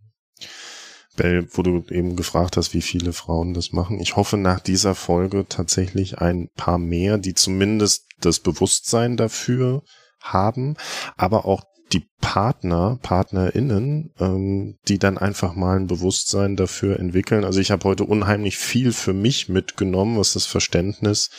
Bell, 1.15 1.47
wo 1.52 1.62
du 1.62 1.84
eben 1.89 2.15
gefragt 2.15 2.58
hast, 2.58 2.73
wie 2.73 2.82
viele 2.82 3.13
Frauen 3.13 3.54
das 3.54 3.71
machen. 3.71 3.99
Ich 3.99 4.15
hoffe 4.15 4.38
nach 4.38 4.60
dieser 4.60 4.95
Folge 4.95 5.45
tatsächlich 5.47 6.19
ein 6.19 6.49
paar 6.56 6.78
mehr, 6.78 7.17
die 7.17 7.34
zumindest 7.34 8.06
das 8.19 8.39
Bewusstsein 8.39 9.17
dafür 9.17 9.84
haben, 10.21 10.76
aber 11.17 11.45
auch 11.45 11.63
die 11.91 12.08
Partner, 12.21 12.97
PartnerInnen, 13.02 14.13
ähm, 14.19 14.78
die 14.88 14.97
dann 14.97 15.17
einfach 15.17 15.54
mal 15.56 15.78
ein 15.78 15.88
Bewusstsein 15.88 16.56
dafür 16.56 16.99
entwickeln. 16.99 17.43
Also 17.43 17.60
ich 17.60 17.71
habe 17.71 17.84
heute 17.84 18.06
unheimlich 18.06 18.58
viel 18.58 18.93
für 18.93 19.13
mich 19.13 19.49
mitgenommen, 19.49 20.17
was 20.17 20.34
das 20.34 20.45
Verständnis 20.45 21.30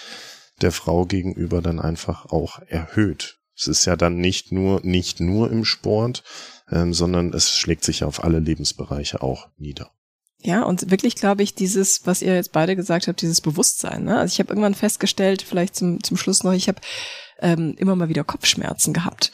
der 0.62 0.70
Frau 0.70 1.06
gegenüber 1.06 1.60
dann 1.60 1.80
einfach 1.80 2.26
auch 2.26 2.60
erhöht. 2.68 3.38
Es 3.56 3.66
ist 3.66 3.84
ja 3.84 3.96
dann 3.96 4.16
nicht 4.16 4.52
nur, 4.52 4.80
nicht 4.82 5.20
nur 5.20 5.50
im 5.50 5.64
Sport, 5.64 6.22
ähm, 6.70 6.94
sondern 6.94 7.32
es 7.32 7.56
schlägt 7.56 7.84
sich 7.84 8.04
auf 8.04 8.24
alle 8.24 8.38
Lebensbereiche 8.38 9.22
auch 9.22 9.48
nieder. 9.56 9.90
Ja, 10.42 10.62
und 10.62 10.90
wirklich 10.90 11.16
glaube 11.16 11.42
ich, 11.42 11.54
dieses, 11.54 12.06
was 12.06 12.20
ihr 12.20 12.34
jetzt 12.34 12.52
beide 12.52 12.76
gesagt 12.76 13.08
habt, 13.08 13.22
dieses 13.22 13.40
Bewusstsein. 13.40 14.04
Ne? 14.04 14.18
Also 14.18 14.32
ich 14.32 14.38
habe 14.40 14.50
irgendwann 14.50 14.74
festgestellt, 14.74 15.42
vielleicht 15.42 15.74
zum, 15.74 16.02
zum 16.02 16.16
Schluss 16.18 16.44
noch, 16.44 16.52
ich 16.52 16.68
habe 16.68 16.80
ähm, 17.38 17.74
immer 17.78 17.96
mal 17.96 18.10
wieder 18.10 18.24
Kopfschmerzen 18.24 18.92
gehabt 18.92 19.32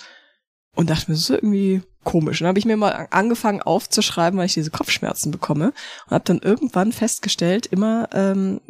und 0.77 0.89
dachte 0.89 1.11
mir, 1.11 1.17
das 1.17 1.25
ist 1.25 1.31
irgendwie 1.31 1.83
komisch. 2.05 2.39
Dann 2.39 2.49
habe 2.49 2.59
ich 2.59 2.65
mir 2.65 2.77
mal 2.77 3.09
angefangen 3.11 3.61
aufzuschreiben, 3.61 4.39
weil 4.39 4.47
ich 4.47 4.55
diese 4.55 4.71
Kopfschmerzen 4.71 5.33
bekomme 5.33 5.73
und 6.07 6.13
habe 6.13 6.25
dann 6.25 6.39
irgendwann 6.39 6.93
festgestellt, 6.93 7.67
immer 7.67 8.09
ähm, 8.13 8.61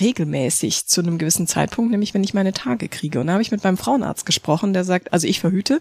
regelmäßig 0.00 0.86
zu 0.86 1.00
einem 1.00 1.18
gewissen 1.18 1.46
Zeitpunkt, 1.46 1.90
nämlich 1.90 2.14
wenn 2.14 2.24
ich 2.24 2.34
meine 2.34 2.52
Tage 2.52 2.88
kriege. 2.88 3.20
Und 3.20 3.26
da 3.26 3.34
habe 3.34 3.42
ich 3.42 3.50
mit 3.50 3.64
meinem 3.64 3.76
Frauenarzt 3.76 4.26
gesprochen, 4.26 4.72
der 4.72 4.84
sagt, 4.84 5.12
also 5.12 5.26
ich 5.26 5.40
verhüte. 5.40 5.80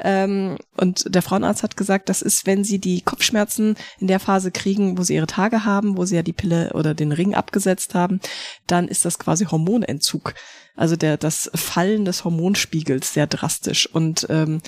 Ähm, 0.00 0.56
und 0.76 1.14
der 1.14 1.22
Frauenarzt 1.22 1.62
hat 1.62 1.76
gesagt, 1.76 2.08
das 2.08 2.22
ist, 2.22 2.46
wenn 2.46 2.64
sie 2.64 2.78
die 2.78 3.02
Kopfschmerzen 3.02 3.76
in 3.98 4.06
der 4.06 4.20
Phase 4.20 4.50
kriegen, 4.50 4.98
wo 4.98 5.02
sie 5.02 5.14
ihre 5.14 5.26
Tage 5.26 5.64
haben, 5.64 5.96
wo 5.96 6.04
sie 6.04 6.16
ja 6.16 6.22
die 6.22 6.32
Pille 6.32 6.72
oder 6.74 6.94
den 6.94 7.12
Ring 7.12 7.34
abgesetzt 7.34 7.94
haben, 7.94 8.20
dann 8.66 8.88
ist 8.88 9.04
das 9.04 9.18
quasi 9.18 9.46
Hormonentzug. 9.46 10.34
Also 10.74 10.96
der, 10.96 11.16
das 11.16 11.50
Fallen 11.54 12.04
des 12.04 12.24
Hormonspiegels 12.24 13.12
sehr 13.12 13.26
drastisch. 13.26 13.86
Und 13.86 14.26
ähm, 14.30 14.62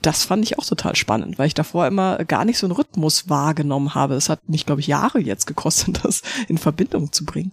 das 0.00 0.24
fand 0.24 0.44
ich 0.44 0.58
auch 0.58 0.64
total 0.64 0.94
spannend, 0.94 1.38
weil 1.38 1.48
ich 1.48 1.54
davor 1.54 1.86
immer 1.86 2.24
gar 2.24 2.44
nicht 2.44 2.58
so 2.58 2.66
einen 2.66 2.76
Rhythmus 2.76 3.28
wahrgenommen 3.28 3.94
habe. 3.94 4.14
Es 4.14 4.28
hat 4.28 4.48
mich, 4.48 4.64
glaube 4.64 4.80
ich, 4.80 4.86
Jahre 4.86 5.18
jetzt 5.18 5.46
gekostet, 5.46 6.00
das 6.04 6.22
in 6.46 6.58
Verbindung 6.58 7.12
zu 7.12 7.24
bringen. 7.24 7.52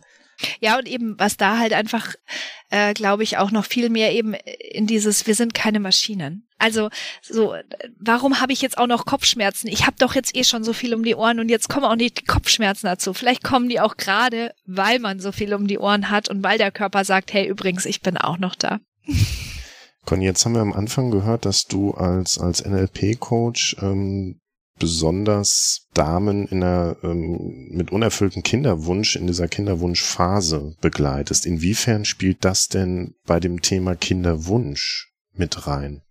Ja, 0.59 0.77
und 0.77 0.87
eben, 0.87 1.15
was 1.17 1.37
da 1.37 1.57
halt 1.57 1.73
einfach, 1.73 2.13
äh, 2.69 2.93
glaube 2.93 3.23
ich, 3.23 3.37
auch 3.37 3.51
noch 3.51 3.65
viel 3.65 3.89
mehr 3.89 4.13
eben 4.13 4.33
in 4.33 4.87
dieses, 4.87 5.27
wir 5.27 5.35
sind 5.35 5.53
keine 5.53 5.79
Maschinen. 5.79 6.47
Also 6.57 6.89
so, 7.21 7.55
warum 7.99 8.39
habe 8.39 8.53
ich 8.53 8.61
jetzt 8.61 8.77
auch 8.77 8.87
noch 8.87 9.05
Kopfschmerzen? 9.05 9.67
Ich 9.67 9.85
habe 9.85 9.97
doch 9.99 10.15
jetzt 10.15 10.35
eh 10.35 10.43
schon 10.43 10.63
so 10.63 10.73
viel 10.73 10.93
um 10.93 11.03
die 11.03 11.15
Ohren 11.15 11.39
und 11.39 11.49
jetzt 11.49 11.69
kommen 11.69 11.85
auch 11.85 11.95
nicht 11.95 12.21
die 12.21 12.25
Kopfschmerzen 12.25 12.87
dazu. 12.87 13.13
Vielleicht 13.13 13.43
kommen 13.43 13.67
die 13.67 13.79
auch 13.79 13.97
gerade, 13.97 14.53
weil 14.65 14.99
man 14.99 15.19
so 15.19 15.31
viel 15.31 15.53
um 15.53 15.67
die 15.67 15.79
Ohren 15.79 16.09
hat 16.09 16.29
und 16.29 16.43
weil 16.43 16.57
der 16.57 16.71
Körper 16.71 17.03
sagt, 17.03 17.33
hey, 17.33 17.47
übrigens, 17.47 17.85
ich 17.85 18.01
bin 18.01 18.17
auch 18.17 18.37
noch 18.37 18.55
da. 18.55 18.79
Conny, 20.05 20.25
jetzt 20.25 20.45
haben 20.45 20.53
wir 20.53 20.61
am 20.61 20.73
Anfang 20.73 21.11
gehört, 21.11 21.45
dass 21.45 21.65
du 21.65 21.91
als, 21.91 22.37
als 22.37 22.63
NLP-Coach 22.63 23.77
ähm, 23.81 24.39
besonders 24.77 25.87
Damen 25.93 26.47
in 26.47 26.63
einer 26.63 26.97
ähm, 27.03 27.69
mit 27.71 27.91
unerfüllten 27.91 28.43
Kinderwunsch 28.43 29.15
in 29.15 29.27
dieser 29.27 29.47
Kinderwunschphase 29.47 30.75
begleitest. 30.81 31.45
Inwiefern 31.45 32.05
spielt 32.05 32.43
das 32.43 32.67
denn 32.67 33.15
bei 33.25 33.39
dem 33.39 33.61
Thema 33.61 33.95
Kinderwunsch 33.95 35.13
mit 35.33 35.67
rein? 35.67 36.01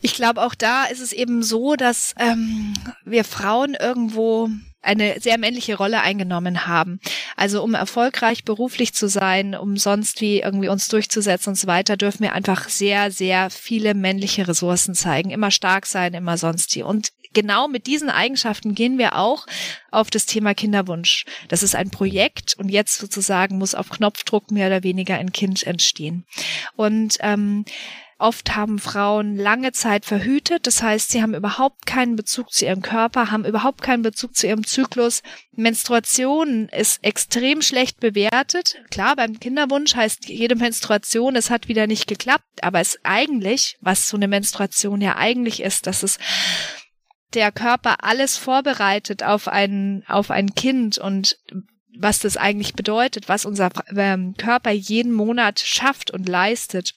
Ich 0.00 0.14
glaube, 0.14 0.42
auch 0.42 0.54
da 0.54 0.84
ist 0.84 1.00
es 1.00 1.12
eben 1.12 1.42
so, 1.42 1.74
dass 1.74 2.14
ähm, 2.18 2.74
wir 3.04 3.24
Frauen 3.24 3.74
irgendwo 3.74 4.48
eine 4.88 5.20
sehr 5.20 5.38
männliche 5.38 5.76
Rolle 5.76 6.00
eingenommen 6.00 6.66
haben. 6.66 6.98
Also 7.36 7.62
um 7.62 7.74
erfolgreich 7.74 8.44
beruflich 8.44 8.94
zu 8.94 9.08
sein, 9.08 9.54
um 9.54 9.76
sonst 9.76 10.20
wie 10.20 10.40
irgendwie 10.40 10.68
uns 10.68 10.88
durchzusetzen 10.88 11.50
und 11.50 11.56
so 11.56 11.66
weiter, 11.66 11.96
dürfen 11.96 12.22
wir 12.22 12.32
einfach 12.32 12.68
sehr, 12.68 13.10
sehr 13.10 13.50
viele 13.50 13.94
männliche 13.94 14.48
Ressourcen 14.48 14.94
zeigen. 14.94 15.30
Immer 15.30 15.50
stark 15.50 15.86
sein, 15.86 16.14
immer 16.14 16.38
sonst 16.38 16.74
die. 16.74 16.82
Und 16.82 17.12
genau 17.34 17.68
mit 17.68 17.86
diesen 17.86 18.08
Eigenschaften 18.08 18.74
gehen 18.74 18.98
wir 18.98 19.16
auch 19.16 19.46
auf 19.90 20.10
das 20.10 20.26
Thema 20.26 20.54
Kinderwunsch. 20.54 21.24
Das 21.48 21.62
ist 21.62 21.76
ein 21.76 21.90
Projekt 21.90 22.54
und 22.58 22.70
jetzt 22.70 22.98
sozusagen 22.98 23.58
muss 23.58 23.74
auf 23.74 23.90
Knopfdruck 23.90 24.50
mehr 24.50 24.68
oder 24.68 24.82
weniger 24.82 25.16
ein 25.16 25.32
Kind 25.32 25.66
entstehen. 25.66 26.24
Und 26.76 27.18
ähm, 27.20 27.64
Oft 28.20 28.56
haben 28.56 28.80
Frauen 28.80 29.36
lange 29.36 29.70
Zeit 29.70 30.04
verhütet, 30.04 30.66
das 30.66 30.82
heißt, 30.82 31.10
sie 31.10 31.22
haben 31.22 31.34
überhaupt 31.34 31.86
keinen 31.86 32.16
Bezug 32.16 32.52
zu 32.52 32.64
ihrem 32.64 32.82
Körper, 32.82 33.30
haben 33.30 33.44
überhaupt 33.44 33.80
keinen 33.80 34.02
Bezug 34.02 34.34
zu 34.34 34.48
ihrem 34.48 34.66
Zyklus. 34.66 35.22
Menstruation 35.52 36.68
ist 36.70 36.98
extrem 37.04 37.62
schlecht 37.62 38.00
bewertet. 38.00 38.82
Klar, 38.90 39.14
beim 39.14 39.38
Kinderwunsch 39.38 39.94
heißt 39.94 40.28
jede 40.28 40.56
Menstruation, 40.56 41.36
es 41.36 41.48
hat 41.48 41.68
wieder 41.68 41.86
nicht 41.86 42.08
geklappt, 42.08 42.44
aber 42.60 42.80
es 42.80 42.98
eigentlich, 43.04 43.78
was 43.80 44.08
so 44.08 44.16
eine 44.16 44.26
Menstruation 44.26 45.00
ja 45.00 45.16
eigentlich 45.16 45.62
ist, 45.62 45.86
dass 45.86 46.02
es 46.02 46.18
der 47.34 47.52
Körper 47.52 48.02
alles 48.02 48.36
vorbereitet 48.36 49.22
auf 49.22 49.46
ein, 49.46 50.02
auf 50.08 50.32
ein 50.32 50.56
Kind 50.56 50.98
und 50.98 51.38
was 51.96 52.18
das 52.18 52.36
eigentlich 52.36 52.74
bedeutet, 52.74 53.28
was 53.28 53.44
unser 53.44 53.70
ähm, 53.94 54.34
Körper 54.36 54.70
jeden 54.70 55.12
Monat 55.12 55.60
schafft 55.60 56.10
und 56.10 56.28
leistet 56.28 56.94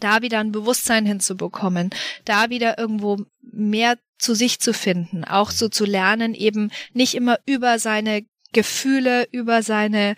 da 0.00 0.22
wieder 0.22 0.40
ein 0.40 0.52
Bewusstsein 0.52 1.06
hinzubekommen, 1.06 1.90
da 2.24 2.50
wieder 2.50 2.78
irgendwo 2.78 3.18
mehr 3.40 3.98
zu 4.18 4.34
sich 4.34 4.58
zu 4.60 4.72
finden, 4.74 5.24
auch 5.24 5.50
so 5.50 5.68
zu 5.68 5.84
lernen, 5.84 6.34
eben 6.34 6.70
nicht 6.92 7.14
immer 7.14 7.38
über 7.46 7.78
seine 7.78 8.24
Gefühle, 8.52 9.28
über 9.30 9.62
seine 9.62 10.16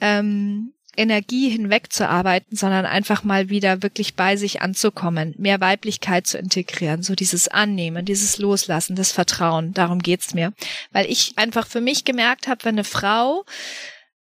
ähm, 0.00 0.72
Energie 0.96 1.48
hinwegzuarbeiten, 1.48 2.56
sondern 2.56 2.84
einfach 2.84 3.24
mal 3.24 3.48
wieder 3.48 3.82
wirklich 3.82 4.14
bei 4.14 4.36
sich 4.36 4.60
anzukommen, 4.60 5.34
mehr 5.38 5.60
Weiblichkeit 5.60 6.26
zu 6.26 6.38
integrieren, 6.38 7.02
so 7.02 7.14
dieses 7.14 7.48
Annehmen, 7.48 8.04
dieses 8.04 8.38
Loslassen, 8.38 8.94
das 8.94 9.10
Vertrauen, 9.10 9.72
darum 9.72 10.00
geht's 10.00 10.34
mir. 10.34 10.52
Weil 10.90 11.10
ich 11.10 11.32
einfach 11.36 11.66
für 11.66 11.80
mich 11.80 12.04
gemerkt 12.04 12.46
habe, 12.46 12.64
wenn 12.64 12.74
eine 12.74 12.84
Frau 12.84 13.44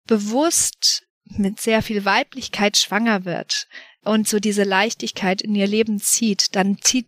bewusst 0.07 1.05
mit 1.25 1.61
sehr 1.61 1.83
viel 1.83 2.05
Weiblichkeit 2.05 2.77
schwanger 2.77 3.25
wird, 3.25 3.67
und 4.05 4.29
so 4.29 4.39
diese 4.39 4.65
Leichtigkeit 4.65 5.43
in 5.43 5.55
ihr 5.55 5.67
Leben 5.67 5.99
zieht, 6.01 6.55
dann 6.57 6.79
zieht 6.81 7.07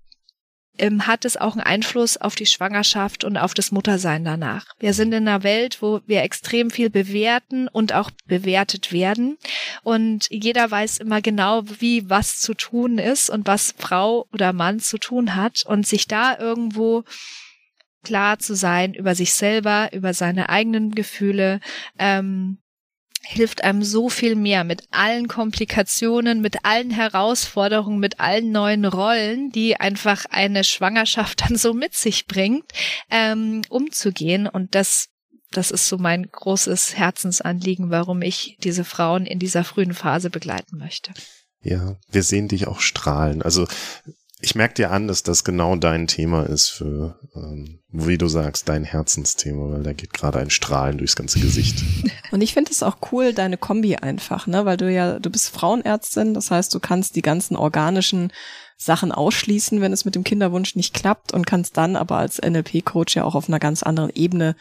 ähm, 0.78 1.06
hat 1.06 1.24
es 1.24 1.36
auch 1.36 1.52
einen 1.52 1.62
Einfluss 1.62 2.16
auf 2.16 2.34
die 2.34 2.46
Schwangerschaft 2.46 3.24
und 3.24 3.36
auf 3.36 3.54
das 3.54 3.70
Muttersein 3.70 4.24
danach. 4.24 4.66
Wir 4.78 4.92
sind 4.92 5.12
in 5.12 5.28
einer 5.28 5.42
Welt, 5.42 5.80
wo 5.80 6.00
wir 6.06 6.22
extrem 6.22 6.70
viel 6.70 6.90
bewerten 6.90 7.68
und 7.68 7.92
auch 7.92 8.10
bewertet 8.26 8.92
werden. 8.92 9.38
Und 9.82 10.26
jeder 10.30 10.70
weiß 10.70 10.98
immer 10.98 11.22
genau, 11.22 11.62
wie 11.78 12.08
was 12.10 12.40
zu 12.40 12.54
tun 12.54 12.98
ist 12.98 13.30
und 13.30 13.46
was 13.46 13.74
Frau 13.78 14.26
oder 14.32 14.52
Mann 14.52 14.80
zu 14.80 14.98
tun 14.98 15.36
hat. 15.36 15.62
Und 15.64 15.86
sich 15.86 16.08
da 16.08 16.36
irgendwo 16.38 17.04
klar 18.02 18.38
zu 18.38 18.54
sein 18.54 18.94
über 18.94 19.14
sich 19.14 19.32
selber, 19.32 19.90
über 19.92 20.12
seine 20.12 20.48
eigenen 20.48 20.90
Gefühle, 20.94 21.60
ähm, 21.98 22.58
hilft 23.24 23.64
einem 23.64 23.82
so 23.82 24.08
viel 24.08 24.36
mehr 24.36 24.64
mit 24.64 24.82
allen 24.90 25.28
Komplikationen, 25.28 26.40
mit 26.40 26.64
allen 26.64 26.90
Herausforderungen, 26.90 27.98
mit 27.98 28.20
allen 28.20 28.52
neuen 28.52 28.84
Rollen, 28.84 29.50
die 29.50 29.80
einfach 29.80 30.26
eine 30.30 30.64
Schwangerschaft 30.64 31.42
dann 31.48 31.56
so 31.56 31.74
mit 31.74 31.94
sich 31.94 32.26
bringt, 32.26 32.70
ähm, 33.10 33.62
umzugehen. 33.68 34.46
Und 34.46 34.74
das, 34.74 35.08
das 35.50 35.70
ist 35.70 35.86
so 35.86 35.98
mein 35.98 36.30
großes 36.30 36.96
Herzensanliegen, 36.96 37.90
warum 37.90 38.22
ich 38.22 38.56
diese 38.62 38.84
Frauen 38.84 39.26
in 39.26 39.38
dieser 39.38 39.64
frühen 39.64 39.94
Phase 39.94 40.30
begleiten 40.30 40.76
möchte. 40.78 41.12
Ja, 41.62 41.96
wir 42.10 42.22
sehen 42.22 42.48
dich 42.48 42.66
auch 42.66 42.80
strahlen. 42.80 43.40
Also 43.40 43.66
ich 44.44 44.54
merke 44.54 44.74
dir 44.74 44.90
an, 44.90 45.08
dass 45.08 45.22
das 45.22 45.42
genau 45.42 45.74
dein 45.74 46.06
Thema 46.06 46.44
ist 46.44 46.68
für, 46.68 47.18
ähm, 47.34 47.80
wie 47.90 48.18
du 48.18 48.28
sagst, 48.28 48.68
dein 48.68 48.84
Herzensthema, 48.84 49.72
weil 49.72 49.82
da 49.82 49.94
geht 49.94 50.12
gerade 50.12 50.38
ein 50.38 50.50
Strahlen 50.50 50.98
durchs 50.98 51.16
ganze 51.16 51.40
Gesicht. 51.40 51.82
Und 52.30 52.42
ich 52.42 52.52
finde 52.52 52.70
es 52.70 52.82
auch 52.82 52.98
cool, 53.10 53.32
deine 53.32 53.56
Kombi 53.56 53.96
einfach, 53.96 54.46
ne, 54.46 54.66
weil 54.66 54.76
du 54.76 54.92
ja, 54.92 55.18
du 55.18 55.30
bist 55.30 55.48
Frauenärztin, 55.48 56.34
das 56.34 56.50
heißt, 56.50 56.74
du 56.74 56.78
kannst 56.78 57.16
die 57.16 57.22
ganzen 57.22 57.56
organischen 57.56 58.32
Sachen 58.76 59.12
ausschließen, 59.12 59.80
wenn 59.80 59.94
es 59.94 60.04
mit 60.04 60.14
dem 60.14 60.24
Kinderwunsch 60.24 60.76
nicht 60.76 60.92
klappt 60.92 61.32
und 61.32 61.46
kannst 61.46 61.78
dann 61.78 61.96
aber 61.96 62.18
als 62.18 62.38
NLP-Coach 62.38 63.16
ja 63.16 63.24
auch 63.24 63.34
auf 63.34 63.48
einer 63.48 63.60
ganz 63.60 63.82
anderen 63.82 64.10
Ebene 64.14 64.56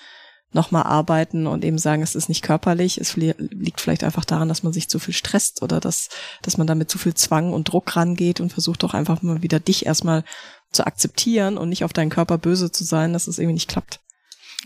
nochmal 0.53 0.83
arbeiten 0.83 1.47
und 1.47 1.63
eben 1.65 1.77
sagen, 1.77 2.01
es 2.01 2.15
ist 2.15 2.29
nicht 2.29 2.43
körperlich, 2.43 2.97
es 2.97 3.15
liegt 3.15 3.81
vielleicht 3.81 4.03
einfach 4.03 4.25
daran, 4.25 4.49
dass 4.49 4.63
man 4.63 4.73
sich 4.73 4.89
zu 4.89 4.99
viel 4.99 5.13
stresst 5.13 5.61
oder 5.61 5.79
dass, 5.79 6.09
dass 6.41 6.57
man 6.57 6.67
damit 6.67 6.89
zu 6.89 6.97
viel 6.97 7.13
Zwang 7.13 7.53
und 7.53 7.65
Druck 7.65 7.95
rangeht 7.95 8.39
und 8.39 8.53
versucht 8.53 8.83
doch 8.83 8.93
einfach 8.93 9.21
mal 9.21 9.41
wieder 9.41 9.59
dich 9.59 9.85
erstmal 9.85 10.23
zu 10.71 10.85
akzeptieren 10.85 11.57
und 11.57 11.69
nicht 11.69 11.83
auf 11.83 11.93
deinen 11.93 12.09
Körper 12.09 12.37
böse 12.37 12.71
zu 12.71 12.83
sein, 12.83 13.13
dass 13.13 13.27
es 13.27 13.37
irgendwie 13.39 13.53
nicht 13.53 13.69
klappt. 13.69 13.99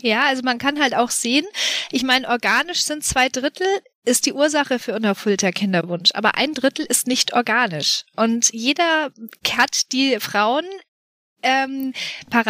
Ja, 0.00 0.26
also 0.26 0.42
man 0.42 0.58
kann 0.58 0.80
halt 0.80 0.94
auch 0.94 1.10
sehen, 1.10 1.44
ich 1.90 2.04
meine, 2.04 2.28
organisch 2.28 2.82
sind 2.82 3.04
zwei 3.04 3.28
Drittel 3.28 3.66
ist 4.04 4.26
die 4.26 4.32
Ursache 4.32 4.78
für 4.78 4.94
unerfüllter 4.94 5.52
Kinderwunsch, 5.52 6.10
aber 6.14 6.36
ein 6.36 6.54
Drittel 6.54 6.86
ist 6.86 7.06
nicht 7.06 7.34
organisch. 7.34 8.04
Und 8.16 8.50
jeder 8.52 9.10
hat 9.56 9.92
die 9.92 10.18
Frauen 10.18 10.64
ähm, 11.42 11.92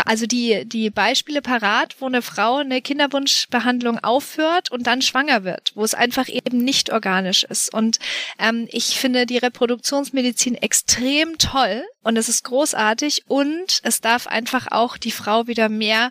also 0.04 0.26
die, 0.26 0.64
die 0.66 0.90
Beispiele 0.90 1.42
parat, 1.42 1.96
wo 2.00 2.06
eine 2.06 2.22
Frau 2.22 2.56
eine 2.56 2.80
Kinderwunschbehandlung 2.80 3.98
aufhört 3.98 4.70
und 4.70 4.86
dann 4.86 5.02
schwanger 5.02 5.44
wird, 5.44 5.72
wo 5.74 5.84
es 5.84 5.94
einfach 5.94 6.28
eben 6.28 6.58
nicht 6.58 6.90
organisch 6.90 7.44
ist. 7.44 7.72
Und 7.72 7.98
ähm, 8.38 8.68
ich 8.70 8.98
finde 8.98 9.26
die 9.26 9.38
Reproduktionsmedizin 9.38 10.54
extrem 10.54 11.38
toll 11.38 11.84
und 12.02 12.16
es 12.16 12.28
ist 12.28 12.44
großartig 12.44 13.24
und 13.28 13.80
es 13.82 14.00
darf 14.00 14.26
einfach 14.26 14.68
auch 14.70 14.96
die 14.96 15.12
Frau 15.12 15.46
wieder 15.46 15.68
mehr 15.68 16.10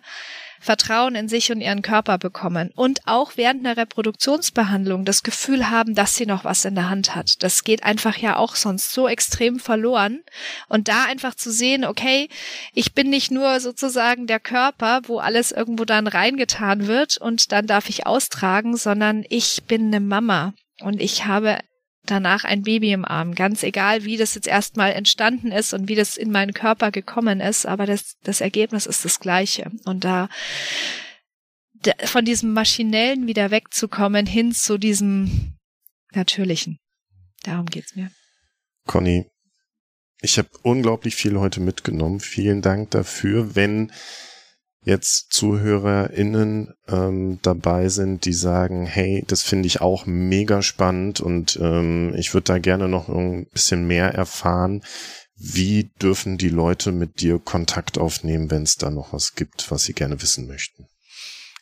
Vertrauen 0.60 1.14
in 1.14 1.28
sich 1.28 1.52
und 1.52 1.60
ihren 1.60 1.82
Körper 1.82 2.18
bekommen 2.18 2.70
und 2.74 3.00
auch 3.06 3.32
während 3.36 3.64
einer 3.64 3.76
Reproduktionsbehandlung 3.76 5.04
das 5.04 5.22
Gefühl 5.22 5.70
haben, 5.70 5.94
dass 5.94 6.16
sie 6.16 6.26
noch 6.26 6.44
was 6.44 6.64
in 6.64 6.74
der 6.74 6.90
Hand 6.90 7.14
hat. 7.14 7.42
Das 7.42 7.64
geht 7.64 7.84
einfach 7.84 8.16
ja 8.16 8.36
auch 8.36 8.56
sonst 8.56 8.92
so 8.92 9.08
extrem 9.08 9.58
verloren. 9.58 10.22
Und 10.68 10.88
da 10.88 11.04
einfach 11.04 11.34
zu 11.34 11.50
sehen, 11.50 11.84
okay, 11.84 12.28
ich 12.72 12.94
bin 12.94 13.10
nicht 13.10 13.30
nur 13.30 13.60
sozusagen 13.60 14.26
der 14.26 14.40
Körper, 14.40 15.00
wo 15.06 15.18
alles 15.18 15.52
irgendwo 15.52 15.84
dann 15.84 16.06
reingetan 16.06 16.86
wird 16.86 17.18
und 17.18 17.52
dann 17.52 17.66
darf 17.66 17.88
ich 17.88 18.06
austragen, 18.06 18.76
sondern 18.76 19.24
ich 19.28 19.64
bin 19.64 19.86
eine 19.86 20.00
Mama 20.00 20.54
und 20.80 21.00
ich 21.00 21.26
habe 21.26 21.58
danach 22.10 22.44
ein 22.44 22.62
Baby 22.62 22.92
im 22.92 23.04
Arm. 23.04 23.34
Ganz 23.34 23.62
egal, 23.62 24.04
wie 24.04 24.16
das 24.16 24.34
jetzt 24.34 24.46
erstmal 24.46 24.92
entstanden 24.92 25.52
ist 25.52 25.72
und 25.72 25.88
wie 25.88 25.94
das 25.94 26.16
in 26.16 26.30
meinen 26.30 26.54
Körper 26.54 26.90
gekommen 26.90 27.40
ist, 27.40 27.66
aber 27.66 27.86
das, 27.86 28.16
das 28.22 28.40
Ergebnis 28.40 28.86
ist 28.86 29.04
das 29.04 29.20
gleiche. 29.20 29.70
Und 29.84 30.04
da 30.04 30.28
von 32.04 32.24
diesem 32.24 32.52
Maschinellen 32.52 33.26
wieder 33.26 33.50
wegzukommen 33.50 34.26
hin 34.26 34.52
zu 34.52 34.78
diesem 34.78 35.54
Natürlichen. 36.12 36.78
Darum 37.44 37.66
geht's 37.66 37.94
mir. 37.94 38.10
Conny, 38.86 39.26
ich 40.20 40.38
habe 40.38 40.48
unglaublich 40.62 41.14
viel 41.14 41.38
heute 41.38 41.60
mitgenommen. 41.60 42.20
Vielen 42.20 42.62
Dank 42.62 42.90
dafür. 42.90 43.54
Wenn 43.54 43.92
jetzt 44.82 45.32
ZuhörerInnen 45.32 46.74
ähm, 46.88 47.38
dabei 47.42 47.88
sind, 47.88 48.24
die 48.24 48.32
sagen, 48.32 48.86
hey, 48.86 49.24
das 49.26 49.42
finde 49.42 49.66
ich 49.66 49.80
auch 49.80 50.06
mega 50.06 50.62
spannend 50.62 51.20
und 51.20 51.58
ähm, 51.60 52.14
ich 52.16 52.32
würde 52.34 52.44
da 52.44 52.58
gerne 52.58 52.88
noch 52.88 53.08
ein 53.08 53.46
bisschen 53.52 53.86
mehr 53.86 54.14
erfahren. 54.14 54.82
Wie 55.36 55.90
dürfen 56.02 56.38
die 56.38 56.48
Leute 56.48 56.90
mit 56.90 57.20
dir 57.20 57.38
Kontakt 57.38 57.98
aufnehmen, 57.98 58.50
wenn 58.50 58.62
es 58.62 58.76
da 58.76 58.90
noch 58.90 59.12
was 59.12 59.34
gibt, 59.34 59.70
was 59.70 59.84
sie 59.84 59.92
gerne 59.92 60.20
wissen 60.20 60.46
möchten? 60.46 60.86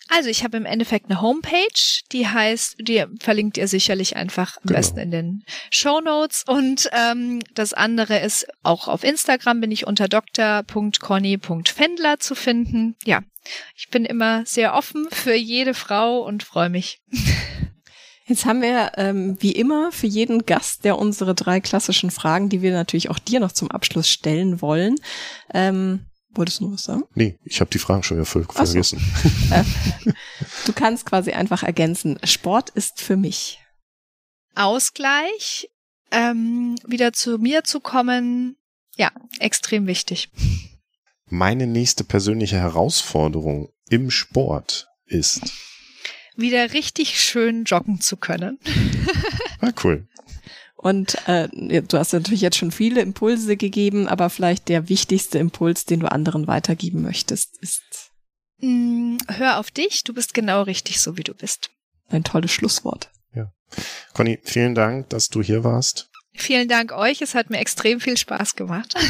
Also 0.09 0.31
ich 0.31 0.45
habe 0.45 0.57
im 0.57 0.66
Endeffekt 0.66 1.11
eine 1.11 1.21
Homepage, 1.21 2.01
die 2.12 2.29
heißt, 2.29 2.77
die 2.81 3.05
verlinkt 3.21 3.59
ihr 3.59 3.66
sicherlich 3.69 4.16
einfach 4.16 4.57
am 4.59 4.62
genau. 4.64 4.79
besten 4.79 5.01
in 5.01 5.11
den 5.11 5.42
Show 5.71 6.01
Notes. 6.01 6.45
Und 6.47 6.88
ähm, 6.92 7.40
das 7.55 7.73
andere 7.73 8.21
ist 8.21 8.47
auch 8.62 8.87
auf 8.88 9.03
Instagram 9.05 9.61
bin 9.61 9.71
ich 9.71 9.87
unter 9.87 10.09
dr.conny.fendler 10.09 12.19
zu 12.19 12.35
finden. 12.35 12.97
Ja, 13.05 13.23
ich 13.77 13.90
bin 13.90 14.05
immer 14.05 14.45
sehr 14.47 14.75
offen 14.75 15.07
für 15.11 15.35
jede 15.35 15.75
Frau 15.75 16.21
und 16.21 16.42
freue 16.42 16.71
mich. 16.71 17.01
Jetzt 18.29 18.45
haben 18.45 18.61
wir 18.61 18.90
ähm, 18.97 19.37
wie 19.38 19.53
immer 19.53 19.92
für 19.92 20.09
jeden 20.09 20.47
Gast, 20.47 20.85
der 20.85 20.99
unsere 20.99 21.33
drei 21.33 21.61
klassischen 21.61 22.11
Fragen, 22.11 22.49
die 22.49 22.61
wir 22.61 22.73
natürlich 22.73 23.09
auch 23.09 23.21
dir 23.21 23.38
noch 23.38 23.53
zum 23.53 23.71
Abschluss 23.71 24.11
stellen 24.11 24.61
wollen, 24.61 24.97
ähm, 25.55 26.07
Wolltest 26.37 26.61
du 26.61 26.66
noch 26.66 26.75
was 26.75 26.83
sagen? 26.85 27.05
Nee, 27.14 27.38
ich 27.44 27.61
habe 27.61 27.70
die 27.70 27.79
Fragen 27.79 28.03
schon 28.03 28.18
wieder 28.18 28.27
voll 28.27 28.44
vergessen. 28.44 29.01
Äh, 29.51 29.64
du 30.66 30.72
kannst 30.75 31.07
quasi 31.07 31.33
einfach 31.33 31.62
ergänzen. 31.62 32.18
Sport 32.25 32.70
ist 32.70 33.01
für 33.01 33.16
mich. 33.16 33.61
Ausgleich, 34.55 35.70
ähm, 36.11 36.77
wieder 36.87 37.12
zu 37.12 37.38
mir 37.38 37.64
zu 37.64 37.80
kommen, 37.80 38.57
ja, 38.97 39.11
extrem 39.39 39.87
wichtig. 39.87 40.30
Meine 41.26 41.66
nächste 41.66 42.05
persönliche 42.05 42.57
Herausforderung 42.57 43.68
im 43.89 44.11
Sport 44.11 44.89
ist 45.07 45.41
wieder 46.37 46.72
richtig 46.72 47.20
schön 47.20 47.64
joggen 47.64 48.01
zu 48.01 48.16
können. 48.16 48.59
ah, 49.61 49.72
cool. 49.84 50.07
Und 50.87 51.16
äh, 51.26 51.49
du 51.82 51.99
hast 51.99 52.12
natürlich 52.12 52.43
jetzt 52.43 52.57
schon 52.57 52.70
viele 52.70 53.01
Impulse 53.01 53.57
gegeben, 53.57 54.07
aber 54.07 54.30
vielleicht 54.30 54.68
der 54.68 54.89
wichtigste 54.89 55.37
Impuls, 55.37 55.84
den 55.84 55.99
du 55.99 56.07
anderen 56.12 56.47
weitergeben 56.47 57.03
möchtest, 57.03 57.61
ist. 57.61 58.12
Mm, 58.59 59.16
hör 59.26 59.59
auf 59.59 59.72
dich, 59.72 60.05
du 60.05 60.14
bist 60.14 60.32
genau 60.32 60.62
richtig 60.62 61.01
so, 61.01 61.16
wie 61.16 61.24
du 61.24 61.34
bist. 61.34 61.70
Ein 62.09 62.22
tolles 62.22 62.53
Schlusswort. 62.53 63.11
Ja. 63.34 63.51
Conny, 64.14 64.39
vielen 64.45 64.76
Dank, 64.76 65.09
dass 65.09 65.28
du 65.28 65.43
hier 65.43 65.64
warst. 65.64 66.09
Vielen 66.37 66.68
Dank 66.68 66.93
euch. 66.93 67.22
Es 67.22 67.34
hat 67.34 67.51
mir 67.51 67.59
extrem 67.59 68.01
viel 68.01 68.16
Spaß 68.16 68.57
gemacht. 68.57 68.95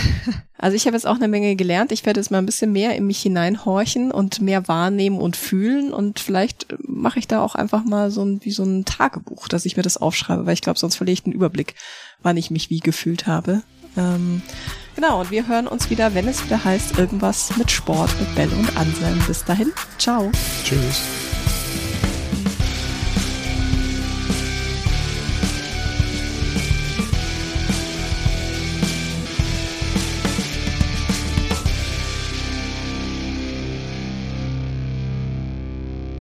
Also 0.59 0.75
ich 0.75 0.87
habe 0.87 0.97
jetzt 0.97 1.07
auch 1.07 1.17
eine 1.17 1.29
Menge 1.29 1.55
gelernt. 1.55 1.93
Ich 1.93 2.07
werde 2.07 2.19
jetzt 2.19 2.31
mal 2.31 2.39
ein 2.39 2.47
bisschen 2.47 2.73
mehr 2.73 2.97
in 2.97 3.07
mich 3.07 3.21
hineinhorchen 3.21 4.11
und 4.11 4.41
mehr 4.41 4.69
wahrnehmen 4.69 5.19
und 5.19 5.37
fühlen. 5.37 5.93
Und 5.93 6.19
vielleicht 6.19 6.67
mache 6.81 7.19
ich 7.19 7.29
da 7.29 7.43
auch 7.43 7.55
einfach 7.55 7.85
mal 7.85 8.11
so 8.11 8.25
ein, 8.25 8.41
wie 8.43 8.51
so 8.51 8.65
ein 8.65 8.87
Tagebuch, 8.87 9.49
dass 9.49 9.67
ich 9.67 9.77
mir 9.77 9.83
das 9.83 9.99
aufschreibe, 9.99 10.47
weil 10.47 10.55
ich 10.55 10.63
glaube, 10.63 10.79
sonst 10.79 10.97
verliere 10.97 11.13
ich 11.13 11.23
den 11.25 11.35
Überblick, 11.35 11.75
wann 12.23 12.39
ich 12.39 12.51
mich 12.51 12.71
wie 12.71 12.81
gefühlt 12.81 13.27
habe. 13.27 13.63
Ähm, 13.99 14.41
genau, 14.95 15.21
und 15.21 15.31
wir 15.31 15.47
hören 15.47 15.69
uns 15.69 15.91
wieder, 15.91 16.15
wenn 16.15 16.27
es 16.27 16.43
wieder 16.45 16.65
heißt, 16.65 16.99
irgendwas 16.99 17.57
mit 17.59 17.71
Sport, 17.71 18.19
mit 18.19 18.35
Bell 18.35 18.51
und 18.59 18.77
Anselm. 18.79 19.23
Bis 19.27 19.45
dahin, 19.45 19.73
ciao. 19.99 20.31
Tschüss. 20.65 21.26